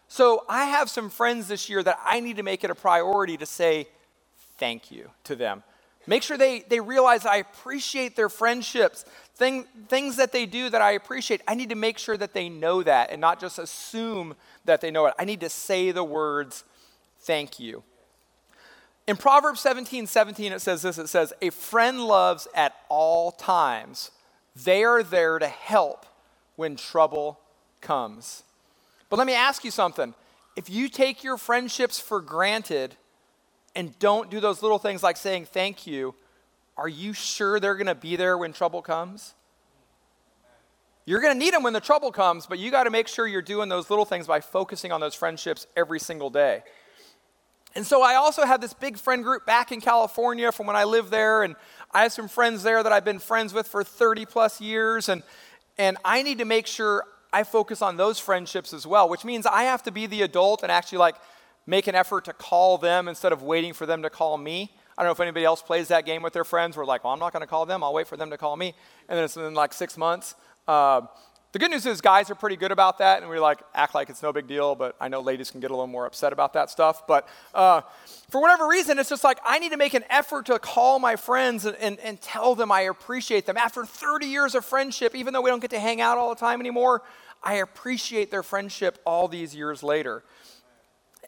So 0.09 0.45
I 0.49 0.67
have 0.67 0.91
some 0.91 1.09
friends 1.09 1.49
this 1.49 1.69
year 1.69 1.83
that 1.83 1.99
I 2.05 2.21
need 2.21 2.37
to 2.37 2.43
make 2.43 2.63
it 2.63 2.71
a 2.71 2.75
priority 2.75 3.37
to 3.39 3.47
say 3.47 3.89
thank 4.59 4.91
you 4.91 5.11
to 5.25 5.35
them. 5.35 5.63
Make 6.07 6.23
sure 6.23 6.37
they, 6.37 6.61
they 6.61 6.81
realize 6.81 7.25
I 7.25 7.37
appreciate 7.37 8.15
their 8.15 8.29
friendships, 8.29 9.07
thing, 9.37 9.65
things 9.89 10.17
that 10.17 10.33
they 10.33 10.45
do 10.45 10.69
that 10.69 10.83
I 10.83 10.93
appreciate. 10.93 11.41
I 11.49 11.55
need 11.55 11.71
to 11.71 11.75
make 11.75 11.97
sure 11.97 12.17
that 12.17 12.35
they 12.35 12.51
know 12.51 12.83
that 12.83 13.11
and 13.11 13.21
not 13.21 13.41
just 13.41 13.59
assume 13.59 14.35
that 14.67 14.83
they 14.83 14.91
know 14.91 15.07
it. 15.07 15.15
I 15.19 15.25
need 15.25 15.41
to 15.41 15.49
say 15.49 15.93
the 15.93 16.05
words, 16.05 16.65
thank 17.21 17.59
you. 17.59 17.83
In 19.07 19.17
Proverbs 19.17 19.61
17 19.61 20.07
17, 20.07 20.53
it 20.53 20.61
says 20.61 20.83
this 20.83 20.99
it 20.99 21.09
says, 21.09 21.33
A 21.43 21.51
friend 21.51 22.01
loves 22.05 22.49
at 22.55 22.75
all 22.89 23.33
times. 23.33 24.11
They 24.57 24.85
are 24.85 25.03
there 25.03 25.39
to 25.39 25.49
help 25.49 26.07
when 26.57 26.77
trouble 26.77 27.41
comes. 27.81 28.45
But 29.11 29.19
let 29.19 29.27
me 29.27 29.35
ask 29.35 29.65
you 29.65 29.71
something. 29.71 30.15
If 30.57 30.71
you 30.71 30.89
take 30.89 31.25
your 31.25 31.37
friendships 31.37 31.99
for 31.99 32.21
granted 32.21 32.95
and 33.75 33.99
don't 33.99 34.31
do 34.31 34.39
those 34.39 34.63
little 34.63 34.79
things 34.79 35.03
like 35.03 35.17
saying 35.17 35.47
thank 35.47 35.87
you, 35.87 36.15
are 36.77 36.89
you 36.89 37.13
sure 37.13 37.59
they're 37.59 37.75
going 37.75 37.89
to 37.89 37.95
be 37.95 38.17
there 38.17 38.39
when 38.39 38.53
trouble 38.53 38.81
comes? 38.81 39.35
You're 41.07 41.21
going 41.21 41.35
to 41.35 41.39
need 41.39 41.53
them 41.53 41.63
when 41.63 41.73
the 41.73 41.81
trouble 41.81 42.13
comes, 42.13 42.47
but 42.47 42.59
you 42.59 42.71
got 42.71 42.85
to 42.85 42.91
make 42.91 43.09
sure 43.09 43.27
you're 43.27 43.43
doing 43.43 43.69
those 43.69 43.91
little 43.91 44.05
things 44.05 44.27
by 44.27 44.41
focusing 44.41 44.91
on 44.91 45.01
those 45.01 45.15
friendships 45.15 45.67
every 45.77 45.99
single 45.99 46.31
day. 46.31 46.63
And 47.77 47.85
so 47.85 48.03
I 48.03 48.15
also 48.15 48.45
have 48.45 48.61
this 48.61 48.73
big 48.73 48.99
friend 48.99 49.25
group 49.25 49.47
back 49.47 49.73
in 49.73 49.81
California 49.81 50.53
from 50.53 50.67
when 50.67 50.77
I 50.77 50.85
lived 50.85 51.11
there, 51.11 51.43
and 51.43 51.57
I 51.93 52.03
have 52.03 52.13
some 52.13 52.29
friends 52.29 52.63
there 52.63 52.83
that 52.83 52.93
I've 52.93 53.05
been 53.05 53.19
friends 53.19 53.53
with 53.53 53.67
for 53.67 53.83
30 53.83 54.27
plus 54.27 54.61
years, 54.61 55.09
and, 55.09 55.23
and 55.77 55.97
I 56.05 56.23
need 56.23 56.39
to 56.39 56.45
make 56.45 56.67
sure 56.69 57.05
I 57.33 57.43
focus 57.43 57.83
on 57.83 57.97
those 57.97 58.21
friendships 58.21 58.73
as 58.73 58.87
well, 58.87 59.09
which 59.09 59.25
means 59.25 59.45
I 59.45 59.65
have 59.65 59.83
to 59.85 59.91
be 59.91 60.07
the 60.07 60.23
adult 60.23 60.63
and 60.63 60.71
actually 60.71 60.99
like 60.99 61.17
make 61.67 61.89
an 61.89 61.97
effort 61.97 62.27
to 62.27 62.33
call 62.33 62.79
them 62.79 63.09
instead 63.09 63.33
of 63.33 63.43
waiting 63.43 63.73
for 63.73 63.87
them 63.87 64.03
to 64.03 64.11
call 64.11 64.39
me. 64.39 64.71
I 64.97 65.03
don't 65.03 65.09
know 65.09 65.13
if 65.13 65.21
anybody 65.21 65.45
else 65.45 65.61
plays 65.61 65.89
that 65.89 66.07
game 66.07 66.23
with 66.23 66.33
their 66.33 66.45
friends. 66.45 66.77
We're 66.77 66.85
like, 66.85 67.03
well, 67.03 67.13
I'm 67.13 67.19
not 67.19 67.33
going 67.33 67.41
to 67.41 67.49
call 67.49 67.67
them. 67.67 67.83
I'll 67.83 67.93
wait 67.93 68.07
for 68.07 68.17
them 68.17 68.31
to 68.31 68.39
call 68.39 68.57
me. 68.57 68.75
And 69.09 69.17
then 69.17 69.25
it's 69.25 69.37
in 69.37 69.53
like 69.53 69.73
six 69.73 69.99
months. 69.99 70.37
Uh, 70.69 71.03
the 71.55 71.61
good 71.61 71.71
news 71.71 71.87
is 71.87 72.01
guys 72.01 72.31
are 72.31 72.35
pretty 72.35 72.57
good 72.57 72.73
about 72.73 72.99
that, 72.99 73.23
and 73.23 73.31
we 73.31 73.39
like 73.39 73.61
act 73.77 73.95
like 73.95 74.11
it's 74.11 74.25
no 74.25 74.33
big 74.33 74.49
deal. 74.49 74.75
But 74.75 74.97
I 75.01 75.07
know 75.07 75.21
ladies 75.21 75.53
can 75.53 75.61
get 75.61 75.71
a 75.71 75.73
little 75.73 75.87
more 75.87 76.05
upset 76.05 76.33
about 76.33 76.55
that 76.55 76.69
stuff. 76.69 77.07
But 77.07 77.29
uh, 77.55 77.83
for 78.29 78.41
whatever 78.41 78.67
reason, 78.67 78.99
it's 78.99 79.09
just 79.09 79.23
like 79.23 79.39
I 79.47 79.61
need 79.61 79.71
to 79.71 79.77
make 79.77 79.95
an 79.95 80.03
effort 80.11 80.47
to 80.47 80.59
call 80.59 80.99
my 80.99 81.15
friends 81.15 81.65
and, 81.65 81.77
and, 81.77 82.01
and 82.01 82.21
tell 82.21 82.57
them 82.57 82.73
I 82.73 82.81
appreciate 82.81 83.47
them. 83.47 83.57
After 83.57 83.85
30 83.85 84.27
years 84.27 84.57
of 84.57 84.65
friendship, 84.65 85.15
even 85.15 85.33
though 85.33 85.43
we 85.43 85.49
don't 85.49 85.61
get 85.61 85.71
to 85.71 85.79
hang 85.79 86.01
out 86.01 86.19
all 86.19 86.29
the 86.35 86.41
time 86.41 86.59
anymore, 86.59 87.03
I 87.41 87.55
appreciate 87.55 88.33
their 88.33 88.43
friendship 88.43 88.99
all 89.07 89.29
these 89.29 89.55
years 89.55 89.85
later. 89.85 90.25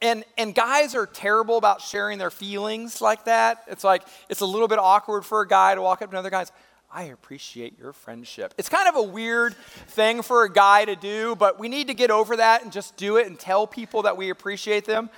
And, 0.02 0.24
and 0.36 0.56
guys 0.56 0.96
are 0.96 1.06
terrible 1.06 1.56
about 1.56 1.80
sharing 1.80 2.18
their 2.18 2.32
feelings 2.32 3.00
like 3.00 3.26
that. 3.26 3.62
It's 3.68 3.84
like, 3.84 4.02
it's 4.28 4.40
a 4.40 4.46
little 4.46 4.66
bit 4.66 4.80
awkward 4.80 5.24
for 5.24 5.40
a 5.40 5.46
guy 5.46 5.76
to 5.76 5.80
walk 5.80 6.02
up 6.02 6.10
to 6.10 6.16
another 6.16 6.30
guy 6.30 6.40
and 6.40 6.48
say, 6.48 6.54
I 6.90 7.04
appreciate 7.04 7.78
your 7.78 7.92
friendship. 7.92 8.54
It's 8.56 8.68
kind 8.68 8.88
of 8.88 8.96
a 8.96 9.02
weird 9.02 9.54
thing 9.88 10.22
for 10.22 10.44
a 10.44 10.52
guy 10.52 10.84
to 10.84 10.94
do, 10.94 11.34
but 11.36 11.58
we 11.58 11.68
need 11.68 11.88
to 11.88 11.94
get 11.94 12.10
over 12.10 12.36
that 12.36 12.62
and 12.62 12.72
just 12.72 12.96
do 12.96 13.16
it 13.16 13.26
and 13.26 13.38
tell 13.38 13.66
people 13.66 14.02
that 14.02 14.16
we 14.16 14.30
appreciate 14.30 14.84
them. 14.84 15.10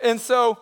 And 0.00 0.20
so, 0.20 0.58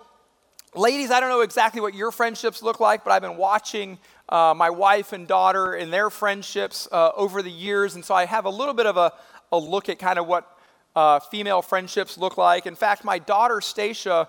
ladies, 0.74 1.10
I 1.10 1.20
don't 1.20 1.28
know 1.28 1.42
exactly 1.42 1.80
what 1.80 1.94
your 1.94 2.10
friendships 2.10 2.62
look 2.62 2.80
like, 2.80 3.04
but 3.04 3.10
I've 3.10 3.22
been 3.22 3.36
watching 3.36 3.98
uh, 4.28 4.54
my 4.56 4.70
wife 4.70 5.12
and 5.12 5.28
daughter 5.28 5.74
and 5.74 5.92
their 5.92 6.10
friendships 6.10 6.88
uh, 6.90 7.10
over 7.14 7.42
the 7.42 7.50
years. 7.50 7.94
And 7.94 8.04
so 8.04 8.14
I 8.14 8.24
have 8.24 8.46
a 8.46 8.50
little 8.50 8.74
bit 8.74 8.86
of 8.86 8.96
a, 8.96 9.12
a 9.52 9.58
look 9.58 9.88
at 9.88 9.98
kind 9.98 10.18
of 10.18 10.26
what 10.26 10.50
uh, 10.96 11.20
female 11.20 11.60
friendships 11.60 12.16
look 12.16 12.38
like. 12.38 12.66
In 12.66 12.74
fact, 12.74 13.04
my 13.04 13.18
daughter 13.18 13.60
Stacia 13.60 14.28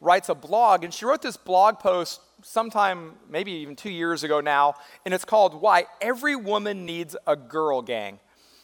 writes 0.00 0.30
a 0.30 0.34
blog, 0.34 0.84
and 0.84 0.92
she 0.92 1.04
wrote 1.04 1.22
this 1.22 1.36
blog 1.36 1.78
post 1.78 2.20
sometime, 2.46 3.14
maybe 3.28 3.50
even 3.50 3.74
two 3.74 3.90
years 3.90 4.22
ago 4.22 4.40
now, 4.40 4.74
and 5.04 5.12
it's 5.12 5.24
called 5.24 5.60
Why 5.60 5.86
Every 6.00 6.36
Woman 6.36 6.86
Needs 6.86 7.16
a 7.26 7.34
Girl 7.34 7.82
Gang. 7.82 8.20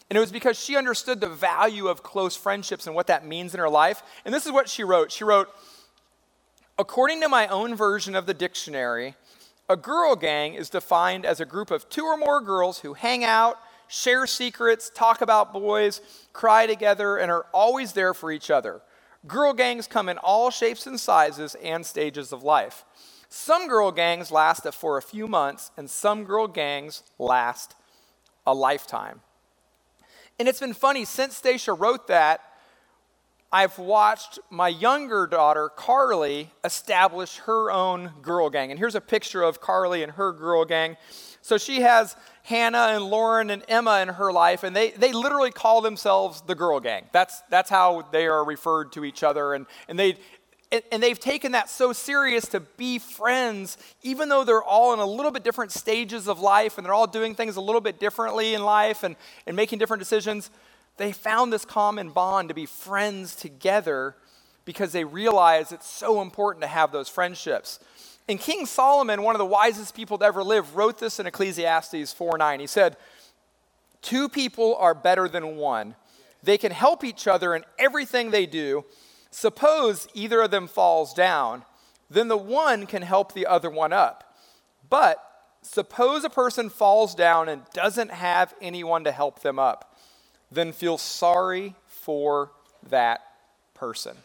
And 0.09 0.17
it 0.17 0.21
was 0.21 0.31
because 0.31 0.57
she 0.57 0.77
understood 0.77 1.19
the 1.19 1.27
value 1.27 1.87
of 1.87 2.01
close 2.01 2.35
friendships 2.35 2.87
and 2.87 2.95
what 2.95 3.07
that 3.07 3.25
means 3.25 3.53
in 3.53 3.59
her 3.59 3.69
life. 3.69 4.01
And 4.23 4.33
this 4.33 4.45
is 4.45 4.53
what 4.53 4.69
she 4.69 4.83
wrote. 4.83 5.11
She 5.11 5.25
wrote, 5.25 5.49
According 6.77 7.21
to 7.21 7.29
my 7.29 7.47
own 7.47 7.75
version 7.75 8.15
of 8.15 8.25
the 8.25 8.33
dictionary, 8.33 9.15
a 9.67 9.75
girl 9.75 10.15
gang 10.15 10.53
is 10.53 10.69
defined 10.69 11.25
as 11.25 11.39
a 11.41 11.45
group 11.45 11.69
of 11.69 11.89
two 11.89 12.05
or 12.05 12.15
more 12.17 12.39
girls 12.39 12.79
who 12.79 12.93
hang 12.93 13.23
out, 13.25 13.57
share 13.87 14.25
secrets, 14.27 14.91
talk 14.95 15.21
about 15.21 15.51
boys, 15.51 15.99
cry 16.31 16.67
together, 16.67 17.17
and 17.17 17.29
are 17.29 17.47
always 17.53 17.91
there 17.91 18.13
for 18.13 18.31
each 18.31 18.49
other. 18.49 18.81
Girl 19.27 19.53
gangs 19.53 19.87
come 19.87 20.07
in 20.07 20.17
all 20.19 20.51
shapes 20.51 20.87
and 20.87 20.99
sizes 20.99 21.55
and 21.55 21.85
stages 21.85 22.31
of 22.31 22.43
life. 22.43 22.85
Some 23.35 23.67
girl 23.67 23.91
gangs 23.91 24.29
last 24.29 24.71
for 24.75 24.95
a 24.95 25.01
few 25.01 25.27
months, 25.27 25.71
and 25.75 25.89
some 25.89 26.23
girl 26.23 26.47
gangs 26.47 27.01
last 27.17 27.73
a 28.45 28.53
lifetime. 28.53 29.21
And 30.37 30.47
it's 30.47 30.59
been 30.59 30.75
funny, 30.75 31.03
since 31.03 31.37
Stacia 31.37 31.73
wrote 31.73 32.05
that, 32.09 32.41
I've 33.51 33.79
watched 33.79 34.37
my 34.51 34.67
younger 34.67 35.25
daughter, 35.25 35.69
Carly, 35.75 36.51
establish 36.63 37.37
her 37.37 37.71
own 37.71 38.11
girl 38.21 38.51
gang. 38.51 38.69
And 38.69 38.77
here's 38.77 38.93
a 38.93 39.01
picture 39.01 39.41
of 39.41 39.59
Carly 39.59 40.03
and 40.03 40.11
her 40.11 40.31
girl 40.31 40.63
gang. 40.63 40.95
So 41.41 41.57
she 41.57 41.81
has 41.81 42.15
Hannah 42.43 42.89
and 42.91 43.03
Lauren 43.03 43.49
and 43.49 43.63
Emma 43.67 43.99
in 44.01 44.09
her 44.09 44.31
life, 44.31 44.63
and 44.63 44.75
they, 44.75 44.91
they 44.91 45.11
literally 45.11 45.51
call 45.51 45.81
themselves 45.81 46.41
the 46.41 46.53
girl 46.53 46.79
gang. 46.79 47.07
That's, 47.11 47.41
that's 47.49 47.71
how 47.71 48.07
they 48.11 48.27
are 48.27 48.45
referred 48.45 48.91
to 48.91 49.03
each 49.03 49.23
other. 49.23 49.55
And, 49.55 49.65
and, 49.87 49.97
they, 49.97 50.17
and 50.91 51.03
they've 51.03 51.19
taken 51.19 51.51
that 51.51 51.69
so 51.69 51.93
serious 51.93 52.45
to 52.47 52.59
be 52.59 52.99
friends, 52.99 53.77
even 54.01 54.29
though 54.29 54.43
they're 54.43 54.63
all 54.63 54.93
in 54.93 54.99
a 54.99 55.05
little 55.05 55.31
bit 55.31 55.43
different 55.43 55.71
stages 55.71 56.27
of 56.27 56.39
life 56.39 56.77
and 56.77 56.85
they're 56.85 56.93
all 56.93 57.07
doing 57.07 57.35
things 57.35 57.55
a 57.55 57.61
little 57.61 57.81
bit 57.81 57.99
differently 57.99 58.53
in 58.53 58.63
life 58.63 59.03
and, 59.03 59.15
and 59.45 59.55
making 59.55 59.79
different 59.79 60.01
decisions. 60.01 60.49
They 60.97 61.11
found 61.11 61.51
this 61.51 61.65
common 61.65 62.09
bond 62.09 62.49
to 62.49 62.55
be 62.55 62.65
friends 62.65 63.35
together 63.35 64.15
because 64.65 64.91
they 64.91 65.03
realize 65.03 65.71
it's 65.71 65.87
so 65.87 66.21
important 66.21 66.61
to 66.61 66.67
have 66.67 66.91
those 66.91 67.09
friendships. 67.09 67.79
And 68.29 68.39
King 68.39 68.65
Solomon, 68.65 69.21
one 69.21 69.35
of 69.35 69.39
the 69.39 69.45
wisest 69.45 69.95
people 69.95 70.17
to 70.19 70.25
ever 70.25 70.43
live, 70.43 70.75
wrote 70.75 70.97
this 70.97 71.19
in 71.19 71.27
Ecclesiastes 71.27 72.13
4 72.13 72.37
9. 72.37 72.59
He 72.59 72.67
said, 72.67 72.95
Two 74.01 74.29
people 74.29 74.75
are 74.75 74.93
better 74.93 75.27
than 75.27 75.57
one. 75.57 75.95
They 76.41 76.57
can 76.57 76.71
help 76.71 77.03
each 77.03 77.27
other 77.27 77.55
in 77.55 77.63
everything 77.77 78.31
they 78.31 78.45
do. 78.45 78.85
Suppose 79.33 80.07
either 80.13 80.41
of 80.41 80.51
them 80.51 80.67
falls 80.67 81.11
down, 81.11 81.65
then 82.07 82.27
the 82.27 82.37
one 82.37 82.85
can 82.85 83.01
help 83.01 83.33
the 83.33 83.47
other 83.47 83.69
one 83.69 83.91
up. 83.91 84.37
But 84.91 85.17
suppose 85.63 86.23
a 86.23 86.29
person 86.29 86.69
falls 86.69 87.15
down 87.15 87.49
and 87.49 87.63
doesn't 87.73 88.11
have 88.11 88.53
anyone 88.61 89.05
to 89.05 89.11
help 89.11 89.39
them 89.39 89.57
up, 89.57 89.97
then 90.51 90.71
feel 90.71 90.99
sorry 90.99 91.73
for 91.87 92.51
that 92.89 93.21
person. 93.73 94.17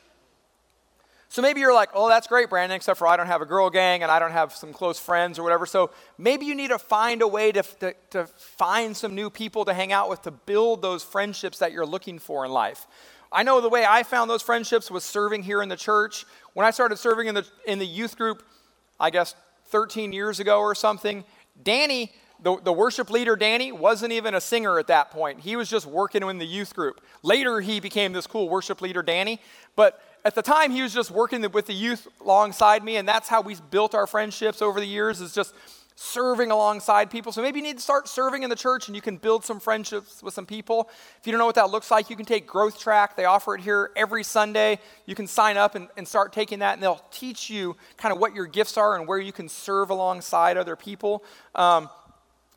So 1.31 1.41
maybe 1.41 1.61
you're 1.61 1.73
like, 1.73 1.89
oh, 1.95 2.11
that's 2.11 2.27
great, 2.27 2.51
Brandon, 2.51 2.77
except 2.77 2.99
for 2.99 3.07
I 3.07 3.17
don't 3.17 3.29
have 3.29 3.41
a 3.41 3.47
girl 3.47 3.71
gang 3.71 4.03
and 4.03 4.13
I 4.13 4.19
don't 4.19 4.33
have 4.33 4.55
some 4.55 4.75
close 4.75 4.99
friends 4.99 5.39
or 5.39 5.43
whatever. 5.43 5.65
So 5.65 5.91
maybe 6.19 6.45
you 6.45 6.55
need 6.55 6.69
to 6.69 6.79
find 6.79 7.23
a 7.23 7.29
way 7.29 7.51
to, 7.53 7.63
to, 7.63 7.95
to, 8.11 8.27
find 8.27 8.95
some 8.95 9.15
new 9.15 9.31
people 9.31 9.65
to 9.65 9.73
hang 9.73 9.91
out 9.91 10.11
with 10.11 10.21
to 10.23 10.31
build 10.31 10.83
those 10.83 11.03
friendships 11.03 11.61
that 11.61 11.73
you're 11.73 11.87
looking 11.87 12.19
for 12.19 12.45
in 12.45 12.51
life. 12.51 12.87
I 13.31 13.43
know 13.43 13.61
the 13.61 13.69
way 13.69 13.85
I 13.85 14.03
found 14.03 14.31
those 14.31 14.43
friendships 14.43 14.91
was 14.91 15.05
serving 15.05 15.43
here 15.43 15.63
in 15.63 15.69
the 15.69 15.77
church. 15.77 16.25
When 16.55 16.67
I 16.67 16.71
started 16.71 16.97
serving 16.97 17.29
in 17.29 17.35
the, 17.35 17.47
in 17.67 17.79
the 17.79 17.87
youth 17.87 18.17
group, 18.17 18.43
I 18.99 19.11
guess 19.11 19.35
13 19.67 20.13
years 20.13 20.41
ago 20.41 20.61
or 20.61 20.75
something, 20.75 21.25
Danny, 21.63 22.13
the, 22.43 22.59
the 22.61 22.73
worship 22.73 23.11
leader, 23.11 23.37
Danny, 23.37 23.73
wasn't 23.73 24.13
even 24.13 24.35
a 24.35 24.41
singer 24.41 24.79
at 24.79 24.87
that 24.87 25.11
point. 25.11 25.41
He 25.41 25.57
was 25.57 25.69
just 25.69 25.87
working 25.87 26.23
in 26.23 26.39
the 26.39 26.47
youth 26.47 26.75
group. 26.75 27.01
Later, 27.23 27.61
he 27.61 27.81
became 27.81 28.13
this 28.13 28.27
cool 28.27 28.49
worship 28.49 28.81
leader, 28.81 29.03
Danny. 29.03 29.41
But 29.77 30.01
at 30.25 30.35
the 30.35 30.43
time 30.43 30.71
he 30.71 30.83
was 30.83 30.95
just 30.95 31.11
working 31.11 31.49
with 31.53 31.67
the 31.67 31.75
youth 31.75 32.09
alongside 32.21 32.83
me 32.83 32.97
and 32.97 33.09
that's 33.09 33.29
how 33.29 33.41
we 33.41 33.57
built 33.71 33.95
our 33.95 34.07
friendships 34.07 34.61
over 34.61 34.81
the 34.81 34.87
years 34.87 35.21
is 35.21 35.35
just 35.35 35.55
serving 36.01 36.53
alongside 36.53 37.11
people. 37.11 37.33
So 37.33 37.43
maybe 37.43 37.59
you 37.59 37.65
need 37.65 37.79
to 37.79 37.83
start 37.83 38.07
serving 38.07 38.45
in 38.45 38.51
the 38.51 38.57
church 38.57 38.87
and 38.87 38.95
you 38.95 39.03
can 39.03 39.17
build 39.17 39.45
some 39.45 39.59
friendships 39.59 40.23
with 40.23 40.33
some 40.33 40.47
people. 40.47 40.89
If 41.19 41.27
you 41.27 41.33
don't 41.33 41.41
know 41.41 41.47
what 41.47 41.57
that 41.57 41.71
looks 41.71 41.91
like, 41.91 42.09
you 42.09 42.15
can 42.15 42.25
take 42.25 42.47
Growth 42.47 42.79
Track. 42.79 43.17
They 43.17 43.25
offer 43.25 43.57
it 43.57 43.63
here 43.63 43.91
every 43.97 44.23
Sunday. 44.23 44.79
You 45.07 45.17
can 45.17 45.27
sign 45.27 45.57
up 45.57 45.75
and, 45.75 45.89
and 45.97 46.07
start 46.07 46.33
taking 46.33 46.61
that, 46.61 46.75
and 46.75 46.83
they'll 46.83 47.03
teach 47.11 47.51
you 47.51 47.77
kind 47.97 48.13
of 48.13 48.21
what 48.21 48.33
your 48.33 48.47
gifts 48.47 48.77
are 48.77 48.95
and 48.95 49.09
where 49.09 49.19
you 49.19 49.33
can 49.33 49.49
serve 49.49 49.91
alongside 49.91 50.57
other 50.57 50.77
people. 50.77 51.25
Um, 51.57 51.89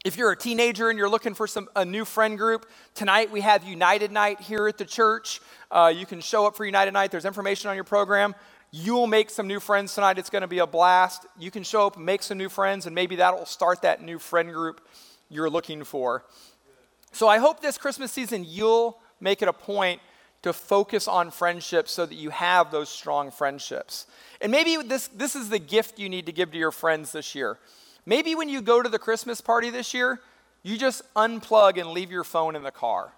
if 0.06 0.18
you're 0.18 0.32
a 0.32 0.38
teenager 0.38 0.90
and 0.90 0.98
you're 1.00 1.10
looking 1.10 1.34
for 1.34 1.48
some 1.48 1.68
a 1.76 1.84
new 1.84 2.06
friend 2.06 2.38
group, 2.38 2.70
tonight 2.94 3.32
we 3.32 3.42
have 3.42 3.64
United 3.64 4.12
Night 4.12 4.40
here 4.40 4.68
at 4.68 4.78
the 4.78 4.86
church. 4.86 5.42
Uh, 5.72 5.92
you 5.96 6.06
can 6.06 6.22
show 6.22 6.46
up 6.46 6.56
for 6.56 6.64
United 6.64 6.92
Night. 6.92 7.10
There's 7.10 7.26
information 7.26 7.72
on 7.72 7.76
your 7.76 7.86
program. 7.86 8.36
You'll 8.72 9.08
make 9.08 9.30
some 9.30 9.48
new 9.48 9.60
friends 9.60 9.94
tonight. 9.94 10.18
It's 10.18 10.30
going 10.30 10.44
to 10.44 10.48
be 10.48 10.60
a 10.60 10.68
blast. 10.68 11.26
You 11.38 11.52
can 11.52 11.64
show 11.64 11.88
up, 11.88 11.98
make 11.98 12.24
some 12.24 12.38
new 12.38 12.48
friends, 12.48 12.86
and 12.86 12.96
maybe 12.96 13.18
that 13.18 13.38
will 13.38 13.46
start 13.46 13.82
that 13.82 14.02
new 14.02 14.18
friend 14.18 14.54
group 14.54 14.88
you're 15.30 15.50
looking 15.50 15.84
for. 15.84 16.24
So 17.12 17.28
I 17.28 17.38
hope 17.38 17.62
this 17.62 17.78
Christmas 17.78 18.14
season 18.14 18.46
you'll 18.48 18.98
make 19.20 19.42
it 19.42 19.50
a 19.50 19.54
point 19.54 20.00
to 20.44 20.54
focus 20.54 21.08
on 21.08 21.32
friendships 21.32 21.92
so 21.92 22.06
that 22.06 22.16
you 22.16 22.30
have 22.30 22.72
those 22.72 22.90
strong 22.90 23.30
friendships. 23.30 24.08
And 24.40 24.52
maybe 24.52 24.78
this, 24.88 25.08
this 25.10 25.36
is 25.36 25.50
the 25.50 25.60
gift 25.60 26.00
you 26.00 26.08
need 26.10 26.26
to 26.26 26.32
give 26.32 26.52
to 26.52 26.58
your 26.58 26.72
friends 26.72 27.12
this 27.12 27.36
year. 27.36 27.60
Maybe 28.06 28.34
when 28.36 28.50
you 28.50 28.62
go 28.62 28.82
to 28.82 28.90
the 28.90 28.98
Christmas 28.98 29.42
party 29.42 29.70
this 29.70 29.94
year, 29.94 30.20
you 30.64 30.78
just 30.78 31.02
unplug 31.16 31.80
and 31.80 31.92
leave 31.92 32.10
your 32.10 32.24
phone 32.24 32.56
in 32.56 32.64
the 32.64 32.72
car. 32.72 33.12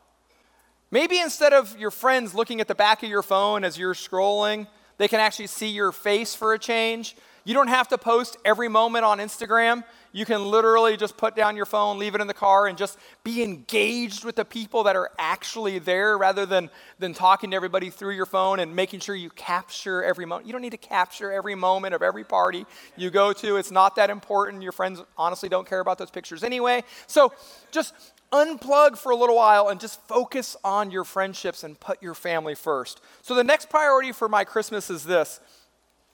Maybe 0.92 1.20
instead 1.20 1.54
of 1.54 1.78
your 1.78 1.92
friends 1.92 2.34
looking 2.34 2.60
at 2.60 2.68
the 2.68 2.76
back 2.76 3.04
of 3.04 3.10
your 3.10 3.24
phone 3.24 3.64
as 3.64 3.78
you're 3.78 3.94
scrolling, 3.94 4.68
they 4.98 5.08
can 5.08 5.20
actually 5.20 5.48
see 5.48 5.70
your 5.70 5.92
face 5.92 6.36
for 6.36 6.54
a 6.54 6.60
change. 6.60 7.16
You 7.46 7.54
don't 7.54 7.68
have 7.68 7.90
to 7.90 7.98
post 7.98 8.38
every 8.46 8.70
moment 8.70 9.04
on 9.04 9.20
Instagram. 9.20 9.84
You 10.14 10.26
can 10.26 10.46
literally 10.46 10.96
just 10.96 11.18
put 11.18 11.36
down 11.36 11.58
your 11.58 11.66
phone, 11.66 11.98
leave 12.00 12.16
it 12.16 12.22
in 12.22 12.28
the 12.28 12.34
car, 12.34 12.68
and 12.68 12.78
just 12.78 12.98
be 13.24 13.44
engaged 13.44 14.24
with 14.24 14.36
the 14.36 14.46
people 14.46 14.84
that 14.84 14.96
are 14.96 15.10
actually 15.20 15.80
there 15.80 16.18
rather 16.18 16.46
than, 16.46 16.70
than 17.00 17.14
talking 17.14 17.50
to 17.50 17.56
everybody 17.56 17.90
through 17.90 18.14
your 18.14 18.28
phone 18.28 18.60
and 18.60 18.74
making 18.76 19.02
sure 19.02 19.16
you 19.16 19.30
capture 19.32 20.04
every 20.04 20.26
moment. 20.26 20.48
You 20.48 20.54
don't 20.54 20.62
need 20.62 20.72
to 20.72 20.78
capture 20.78 21.32
every 21.34 21.56
moment 21.56 21.94
of 21.96 22.02
every 22.02 22.24
party 22.24 22.66
you 22.96 23.10
go 23.10 23.34
to. 23.34 23.58
It's 23.58 23.72
not 23.72 23.96
that 23.98 24.10
important. 24.10 24.64
Your 24.64 24.72
friends 24.72 25.02
honestly 25.18 25.50
don't 25.50 25.68
care 25.68 25.80
about 25.80 25.98
those 25.98 26.12
pictures 26.12 26.44
anyway. 26.44 26.84
So 27.08 27.34
just 27.72 27.94
unplug 28.34 28.98
for 28.98 29.12
a 29.12 29.16
little 29.16 29.36
while 29.36 29.70
and 29.70 29.80
just 29.80 30.02
focus 30.08 30.58
on 30.64 30.90
your 30.90 31.04
friendships 31.04 31.64
and 31.64 31.80
put 31.80 32.02
your 32.02 32.16
family 32.16 32.56
first. 32.56 33.00
So, 33.22 33.36
the 33.36 33.44
next 33.44 33.70
priority 33.70 34.12
for 34.12 34.28
my 34.28 34.44
Christmas 34.44 34.90
is 34.90 35.04
this 35.04 35.40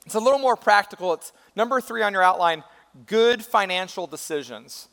it's 0.05 0.15
a 0.15 0.19
little 0.19 0.39
more 0.39 0.57
practical. 0.57 1.13
It's 1.13 1.31
number 1.55 1.79
three 1.81 2.03
on 2.03 2.13
your 2.13 2.21
outline 2.21 2.63
good 3.07 3.43
financial 3.43 4.05
decisions. 4.05 4.89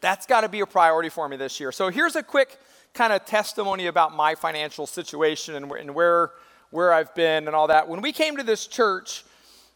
That's 0.00 0.26
got 0.26 0.42
to 0.42 0.48
be 0.48 0.60
a 0.60 0.66
priority 0.66 1.08
for 1.08 1.28
me 1.28 1.36
this 1.36 1.58
year. 1.58 1.72
So, 1.72 1.90
here's 1.90 2.14
a 2.14 2.22
quick 2.22 2.56
kind 2.94 3.12
of 3.12 3.26
testimony 3.26 3.86
about 3.86 4.14
my 4.14 4.34
financial 4.34 4.86
situation 4.86 5.56
and, 5.56 5.70
and 5.72 5.94
where, 5.94 6.30
where 6.70 6.92
I've 6.92 7.14
been 7.14 7.46
and 7.46 7.54
all 7.54 7.66
that. 7.66 7.88
When 7.88 8.00
we 8.00 8.12
came 8.12 8.36
to 8.36 8.42
this 8.42 8.66
church 8.66 9.24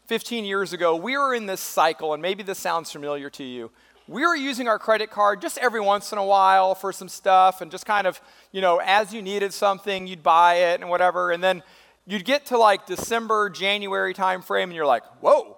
15 0.07 0.45
years 0.45 0.73
ago, 0.73 0.95
we 0.95 1.17
were 1.17 1.33
in 1.33 1.45
this 1.45 1.61
cycle, 1.61 2.13
and 2.13 2.21
maybe 2.21 2.43
this 2.43 2.59
sounds 2.59 2.91
familiar 2.91 3.29
to 3.31 3.43
you 3.43 3.69
we 4.07 4.25
were 4.25 4.35
using 4.35 4.67
our 4.67 4.79
credit 4.79 5.11
card 5.11 5.41
just 5.41 5.57
every 5.57 5.79
once 5.79 6.11
in 6.11 6.17
a 6.17 6.25
while 6.25 6.75
for 6.75 6.91
some 6.91 7.07
stuff 7.07 7.61
and 7.61 7.71
just 7.71 7.85
kind 7.85 8.05
of, 8.05 8.19
you 8.51 8.61
know, 8.61 8.81
as 8.83 9.13
you 9.13 9.21
needed 9.21 9.53
something, 9.53 10.07
you'd 10.07 10.23
buy 10.23 10.55
it 10.55 10.81
and 10.81 10.89
whatever. 10.89 11.31
And 11.31 11.43
then 11.43 11.63
you'd 12.05 12.25
get 12.25 12.47
to 12.47 12.57
like 12.57 12.85
December, 12.85 13.49
January 13.49 14.13
timeframe, 14.13 14.63
and 14.63 14.73
you're 14.73 14.85
like, 14.85 15.03
whoa, 15.21 15.57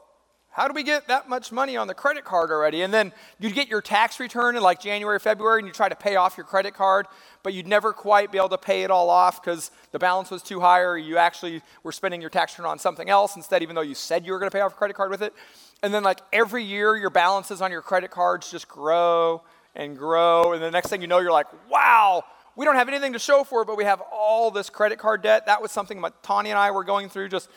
how 0.51 0.69
do 0.69 0.73
we 0.73 0.83
get 0.83 1.09
that 1.09 1.27
much 1.27 1.51
money 1.51 1.75
on 1.75 1.87
the 1.87 1.93
credit 1.93 2.23
card 2.23 2.49
already? 2.49 2.81
And 2.81 2.93
then 2.93 3.11
you'd 3.39 3.55
get 3.55 3.67
your 3.67 3.81
tax 3.81 4.21
return 4.21 4.55
in 4.55 4.63
like 4.63 4.79
January, 4.79 5.19
February, 5.19 5.59
and 5.59 5.67
you 5.67 5.73
try 5.73 5.89
to 5.89 5.95
pay 5.97 6.15
off 6.15 6.37
your 6.37 6.45
credit 6.45 6.73
card, 6.73 7.07
but 7.43 7.53
you'd 7.53 7.67
never 7.67 7.91
quite 7.91 8.31
be 8.31 8.37
able 8.37 8.49
to 8.49 8.57
pay 8.57 8.83
it 8.83 8.91
all 8.91 9.09
off 9.09 9.43
because 9.43 9.69
the 9.91 9.99
balance 9.99 10.31
was 10.31 10.41
too 10.41 10.61
high, 10.61 10.79
or 10.79 10.97
you 10.97 11.17
actually 11.17 11.61
were 11.83 11.91
spending 11.91 12.21
your 12.21 12.29
tax 12.29 12.53
return 12.53 12.71
on 12.71 12.79
something 12.79 13.09
else 13.09 13.35
instead, 13.35 13.63
even 13.63 13.75
though 13.75 13.81
you 13.81 13.95
said 13.95 14.25
you 14.25 14.31
were 14.31 14.39
going 14.39 14.49
to 14.49 14.55
pay 14.55 14.61
off 14.61 14.71
your 14.71 14.77
credit 14.77 14.93
card 14.93 15.11
with 15.11 15.21
it. 15.21 15.33
And 15.83 15.93
then, 15.93 16.03
like 16.03 16.19
every 16.33 16.63
year, 16.63 16.95
your 16.95 17.09
balances 17.09 17.61
on 17.61 17.71
your 17.71 17.81
credit 17.81 18.11
cards 18.11 18.49
just 18.49 18.67
grow 18.67 19.43
and 19.75 19.97
grow. 19.97 20.53
And 20.53 20.61
the 20.61 20.71
next 20.71 20.89
thing 20.89 21.01
you 21.01 21.07
know, 21.07 21.19
you're 21.19 21.31
like, 21.31 21.47
wow, 21.69 22.23
we 22.55 22.65
don't 22.65 22.75
have 22.75 22.87
anything 22.87 23.13
to 23.13 23.19
show 23.19 23.43
for 23.43 23.61
it, 23.61 23.65
but 23.65 23.77
we 23.77 23.83
have 23.83 24.01
all 24.11 24.49
this 24.51 24.69
credit 24.69 24.97
card 24.97 25.21
debt. 25.21 25.45
That 25.45 25.61
was 25.61 25.71
something 25.71 26.03
Tawny 26.23 26.49
and 26.49 26.59
I 26.59 26.71
were 26.71 26.83
going 26.83 27.09
through 27.09 27.29
just 27.29 27.49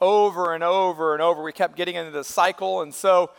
over 0.00 0.54
and 0.54 0.64
over 0.64 1.12
and 1.12 1.22
over. 1.22 1.42
We 1.42 1.52
kept 1.52 1.76
getting 1.76 1.94
into 1.94 2.10
this 2.10 2.28
cycle. 2.28 2.82
And 2.82 2.94
so, 2.94 3.30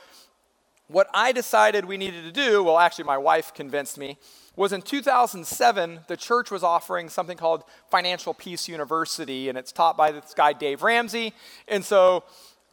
what 0.88 1.08
I 1.14 1.34
decided 1.34 1.84
we 1.84 1.98
needed 1.98 2.24
to 2.24 2.32
do, 2.32 2.64
well, 2.64 2.80
actually, 2.80 3.04
my 3.06 3.18
wife 3.18 3.54
convinced 3.54 3.98
me, 3.98 4.18
was 4.56 4.72
in 4.72 4.82
2007, 4.82 6.00
the 6.08 6.16
church 6.16 6.50
was 6.50 6.64
offering 6.64 7.10
something 7.10 7.38
called 7.38 7.64
Financial 7.92 8.34
Peace 8.34 8.70
University, 8.70 9.50
and 9.50 9.58
it's 9.58 9.74
taught 9.74 9.98
by 9.98 10.12
this 10.12 10.34
guy, 10.34 10.54
Dave 10.54 10.84
Ramsey. 10.84 11.34
And 11.68 11.84
so, 11.84 12.24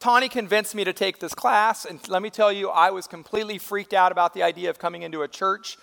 Tawny 0.05 0.29
convinced 0.29 0.75
me 0.75 0.85
to 0.85 0.93
take 0.93 1.19
this 1.19 1.35
class, 1.35 1.87
and 1.87 1.99
let 2.11 2.21
me 2.21 2.29
tell 2.29 2.53
you, 2.53 2.69
I 2.69 2.90
was 2.90 3.07
completely 3.07 3.57
freaked 3.57 3.95
out 3.95 4.12
about 4.12 4.35
the 4.35 4.43
idea 4.43 4.69
of 4.69 4.79
coming 4.79 5.01
into 5.01 5.23
a 5.23 5.29
church 5.29 5.79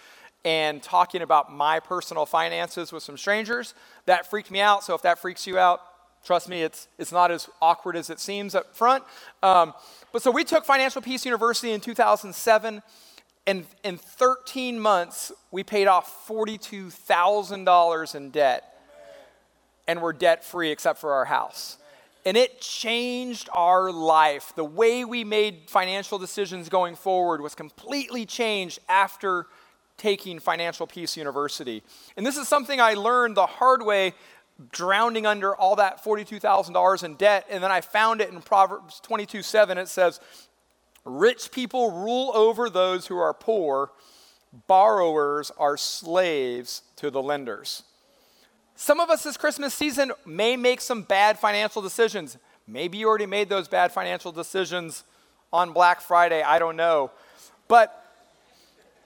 and 0.46 0.84
talking 0.84 1.24
about 1.24 1.52
my 1.52 1.80
personal 1.80 2.28
finances 2.28 2.92
with 2.92 3.02
some 3.02 3.18
strangers. 3.18 3.74
That 4.06 4.30
freaked 4.30 4.52
me 4.52 4.62
out, 4.62 4.84
so 4.84 4.94
if 4.94 5.02
that 5.02 5.18
freaks 5.18 5.48
you 5.48 5.58
out, 5.58 5.82
trust 6.24 6.50
me, 6.50 6.62
it's, 6.62 6.88
it's 7.00 7.12
not 7.12 7.32
as 7.32 7.50
awkward 7.64 7.96
as 7.96 8.12
it 8.12 8.20
seems 8.20 8.54
up 8.54 8.76
front. 8.76 9.04
Um, 9.42 9.74
but 10.14 10.22
so 10.22 10.30
we 10.30 10.44
took 10.44 10.66
Financial 10.66 11.02
Peace 11.02 11.26
University 11.26 11.72
in 11.72 11.82
2007, 11.82 12.84
and 13.48 13.66
in 13.84 13.98
13 13.98 14.80
months, 14.80 15.32
we 15.50 15.64
paid 15.64 15.88
off 15.88 16.28
$42,000 16.28 18.16
in 18.16 18.30
debt, 18.30 18.72
and 19.88 20.00
we're 20.00 20.14
debt 20.14 20.46
free 20.46 20.70
except 20.70 21.00
for 21.00 21.14
our 21.14 21.26
house. 21.26 21.78
And 22.26 22.38
it 22.38 22.62
changed 22.62 23.50
our 23.54 23.92
life. 23.92 24.54
The 24.56 24.64
way 24.64 25.06
we 25.06 25.24
made 25.24 25.64
financial 25.68 26.20
decisions 26.20 26.70
going 26.70 26.96
forward 26.96 27.42
was 27.42 27.56
completely 27.56 28.26
changed 28.26 28.80
after 28.88 29.48
taking 29.98 30.40
Financial 30.40 30.88
Peace 30.88 31.18
University. 31.18 31.84
And 32.18 32.26
this 32.26 32.38
is 32.38 32.48
something 32.48 32.80
I 32.80 32.94
learned 32.94 33.38
the 33.38 33.46
hard 33.46 33.84
way, 33.84 34.14
drowning 34.72 35.26
under 35.26 35.56
all 35.56 35.76
that 35.78 36.04
$42,000 36.04 37.04
in 37.04 37.16
debt. 37.16 37.46
And 37.50 37.64
then 37.64 37.72
I 37.72 37.82
found 37.82 38.22
it 38.22 38.30
in 38.30 38.42
Proverbs 38.42 39.00
22 39.02 39.42
7. 39.42 39.78
It 39.78 39.88
says, 39.88 40.20
Rich 41.06 41.52
people 41.52 41.92
rule 41.92 42.32
over 42.36 42.70
those 42.70 43.08
who 43.08 43.18
are 43.18 43.34
poor, 43.34 43.92
borrowers 44.68 45.52
are 45.58 45.78
slaves 45.78 46.84
to 46.98 47.10
the 47.10 47.22
lenders. 47.22 47.84
Some 48.82 49.00
of 49.00 49.12
us 49.12 49.22
this 49.22 49.38
Christmas 49.38 49.76
season 49.76 50.12
may 50.26 50.58
make 50.58 50.82
some 50.82 51.04
bad 51.04 51.38
financial 51.38 51.84
decisions. 51.84 52.40
Maybe 52.66 52.98
you 52.98 53.08
already 53.08 53.28
made 53.28 53.48
those 53.48 53.68
bad 53.68 53.92
financial 53.92 54.32
decisions 54.32 55.04
on 55.54 55.72
Black 55.72 56.02
Friday. 56.02 56.42
I 56.42 56.58
don't 56.58 56.76
know. 56.76 57.12
But 57.68 57.96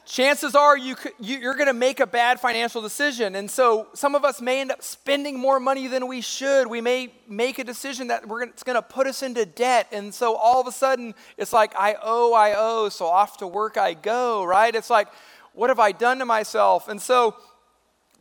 chances 0.06 0.56
are 0.56 0.78
you, 0.78 0.96
you, 1.20 1.50
are 1.50 1.56
going 1.56 1.68
to 1.68 1.74
make 1.74 2.00
a 2.00 2.08
bad 2.08 2.40
financial 2.40 2.82
decision. 2.82 3.36
And 3.36 3.52
so 3.52 3.88
some 3.94 4.16
of 4.16 4.24
us 4.24 4.40
may 4.40 4.62
end 4.62 4.72
up 4.72 4.82
spending 4.82 5.38
more 5.38 5.60
money 5.60 5.88
than 5.88 6.08
we 6.08 6.22
should. 6.22 6.68
We 6.68 6.80
may 6.80 7.12
make 7.28 7.60
a 7.60 7.66
decision 7.66 8.08
that 8.08 8.26
we're 8.26 8.40
gonna, 8.40 8.52
it's 8.52 8.64
going 8.64 8.78
to 8.78 8.82
put 8.82 9.08
us 9.08 9.24
into 9.24 9.46
debt. 9.46 9.88
And 9.92 10.14
so 10.14 10.38
all 10.38 10.62
of 10.62 10.68
a 10.68 10.72
sudden, 10.72 11.14
it's 11.36 11.52
like, 11.52 11.76
I 11.78 11.98
owe, 12.02 12.34
I 12.34 12.54
owe, 12.56 12.88
so 12.88 13.08
off 13.08 13.36
to 13.40 13.48
work 13.48 13.76
I 13.76 13.94
go, 13.94 14.46
right? 14.46 14.74
It's 14.74 14.90
like, 14.90 15.10
what 15.52 15.70
have 15.70 15.80
I 15.80 15.92
done 15.92 16.20
to 16.20 16.26
myself? 16.26 16.88
And 16.88 17.02
so 17.02 17.36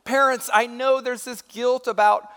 Parents, 0.05 0.51
I 0.53 0.67
know 0.67 1.01
there's 1.01 1.25
this 1.25 1.43
guilt 1.43 1.87
about 1.87 2.29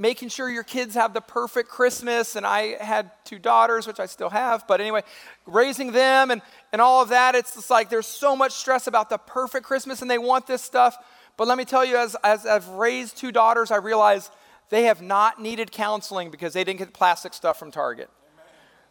making 0.00 0.30
sure 0.30 0.48
your 0.48 0.64
kids 0.64 0.94
have 0.94 1.12
the 1.12 1.20
perfect 1.20 1.68
Christmas. 1.68 2.34
And 2.34 2.46
I 2.46 2.82
had 2.82 3.10
two 3.24 3.38
daughters, 3.38 3.86
which 3.86 4.00
I 4.00 4.06
still 4.06 4.30
have, 4.30 4.66
but 4.66 4.80
anyway, 4.80 5.02
raising 5.46 5.92
them 5.92 6.30
and, 6.30 6.40
and 6.72 6.80
all 6.80 7.02
of 7.02 7.10
that, 7.10 7.34
it's 7.34 7.54
just 7.54 7.68
like 7.68 7.90
there's 7.90 8.06
so 8.06 8.34
much 8.34 8.52
stress 8.52 8.86
about 8.86 9.10
the 9.10 9.18
perfect 9.18 9.66
Christmas 9.66 10.00
and 10.00 10.10
they 10.10 10.16
want 10.16 10.46
this 10.46 10.62
stuff. 10.62 10.96
But 11.36 11.46
let 11.48 11.58
me 11.58 11.66
tell 11.66 11.84
you, 11.84 11.98
as, 11.98 12.16
as 12.24 12.46
I've 12.46 12.66
raised 12.68 13.18
two 13.18 13.30
daughters, 13.30 13.70
I 13.70 13.76
realize 13.76 14.30
they 14.70 14.84
have 14.84 15.02
not 15.02 15.40
needed 15.40 15.70
counseling 15.70 16.30
because 16.30 16.54
they 16.54 16.64
didn't 16.64 16.78
get 16.78 16.94
plastic 16.94 17.34
stuff 17.34 17.58
from 17.58 17.70
Target. 17.70 18.08